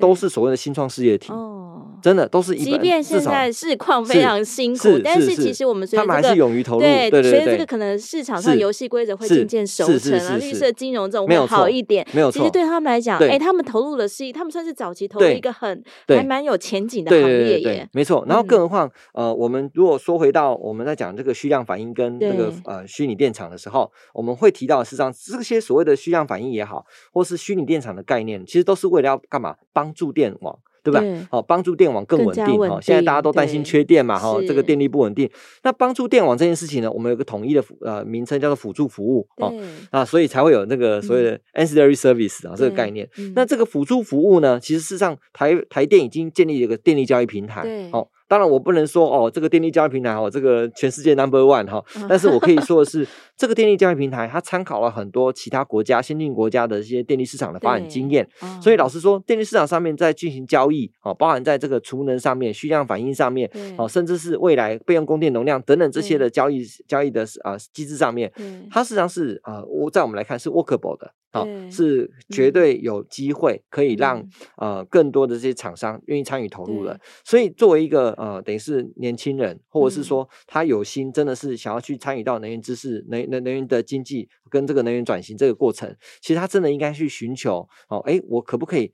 [0.02, 2.64] 都是所谓的新创事业体，哦，真的都是一。
[2.64, 7.32] 即便现在市况非常辛苦，但是其实我们随着这个，他们还是勇于投入，对对对。
[7.32, 12.40] 随着这个可能市场上游戏规则会渐渐熟成啊，绿色金融这种会好一点，没有错。
[12.40, 17.90] 其实对他们来讲，哎，他们投入的是，他们算是早期投入一个很还蛮有前景的行业耶。
[17.94, 18.26] 没错。
[18.28, 29.56] 然后更何况，呃，我们如果说回到我们在讲这个虚量反应跟这个呃虚拟电厂的时候，我们会提到，实际上这些所谓的虚量反应也好，或是虚拟电厂的概念，其实都是为了要干嘛？
[29.74, 30.60] 帮助电网。
[30.84, 31.00] 对吧？
[31.30, 32.82] 好，帮助电网更稳定哈。
[32.82, 35.30] 现在大家都担心缺电嘛，哈，这个电力不稳定。
[35.62, 39.54] 那帮助电网这件事情呢，我们有个统一的呃名称叫做辅助服务哦，
[39.92, 43.08] 啊，所以才会有那个所谓的 ancillary service 啊这个概念。
[43.36, 47.62] 那这个辅助服务呢，其实事实上台台电已经建立了一个电力交易平台，
[47.92, 48.08] 哦。
[48.32, 51.84] 当然，我不能说哦，这个电力交易平台哦，这个全世界 number one 哈。
[52.08, 53.06] 但是我可以说的是，
[53.36, 58.26] 这个电力交易平台它参考了很多其他国家、先进国家的一些电力市场的发展经验。
[58.62, 68.32] 所以老实说，电力市场上面在进行交易哦，包含在这个储能上面、虚量反应上面哦，甚至是未来备用供电容量等等这些的交易交易的啊机制上面，
[68.72, 71.12] 它实际上是啊，我在我们来看是 workable 的。
[71.32, 74.22] 好，是绝对有机会可以让
[74.58, 77.00] 呃更多的这些厂商愿意参与投入的。
[77.24, 88.92] 所以作为一个呃等于是年轻人，或者是说他有心真的是想要去参与到能源知识、能能能源的经济跟这个能源转型这个过程，其实他真的应该去寻求哦，哎，我可不可以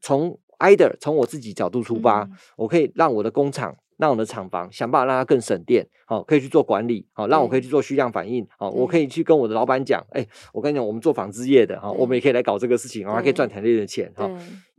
[0.00, 3.76] 从 either 从我自己角度出发，我可以让我的工厂。
[3.98, 14.26] 让我的厂房想办法让它更省电，好，可以去做管理，好，让我可以去做虚量反应，好，我可以去跟我的老板讲，哎，我跟你讲，我们做纺织业的，哈，我们也可以来搞这个事情，然后还可以赚台内的钱，哈，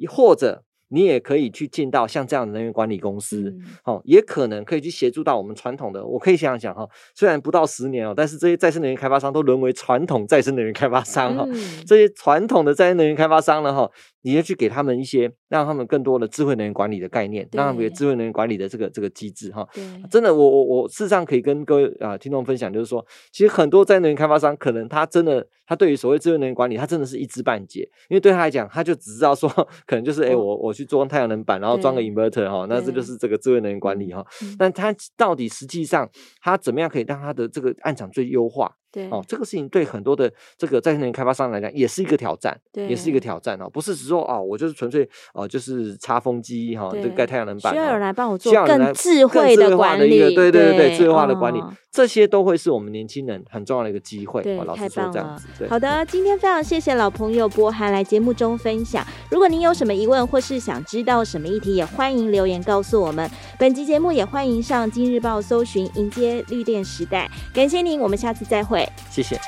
[0.10, 0.64] 或者。
[0.92, 6.04] 你也可以去进到像这样的能源管理公司，好、嗯，也可能可以去协助到我们传统的。
[6.04, 11.46] 我可以想想哈，虽然不到十年哦，但是这些再生能源开发商都沦为传统再生能源开发商哈。
[11.48, 11.54] 嗯、
[11.86, 13.88] 这些传统的再生能源开发商呢哈，
[14.22, 19.68] 你要去给他们一些，让他们更多的智慧能源管理的概念，让他们有智慧能源管理的这个这个机制哈。
[19.74, 25.48] 对真的，我我我事实上可以跟各位啊、呃、听众分享，就是说，其实很多再生能源开发商可能他真的。
[25.70, 29.48] 他对于所谓智慧能源管理，他真的是一知半解，因为对他来讲，他就只知道说，
[29.86, 34.26] 可能就是哎、欸，我我去装太阳能板，然后装个 inverter 哈，那这就是这个智慧能源管理哈。
[34.40, 36.10] 对但他到底实际上，
[36.42, 38.76] 他怎么样可以让他的这个案场最优化？
[38.92, 43.70] 对哦，这个事情对很多的这个再生能源开发商来讲也是一个挑战，对，也是一个挑战哦。
[43.70, 51.62] 不是只说哦，我就是纯粹哦，就是插风机哈，这个盖太阳能板，需要有人来帮我做更智慧的管理，对对对对，智慧化的管理，
[51.92, 54.44] 这些都会是我们年轻人很重要的一个机会。
[54.44, 55.42] 对，太棒了。
[55.68, 59.06] 好的，今天非常谢谢老朋友博涵来节目中分享。
[59.32, 63.30] 如果您有什么疑问或是想知道什么议题，也欢迎留言告诉我们。
[63.58, 67.30] 本集节目也欢迎上今日报搜寻迎接绿电时代。
[67.54, 68.88] 感谢您，我们下次再会。
[69.10, 69.40] 谢谢。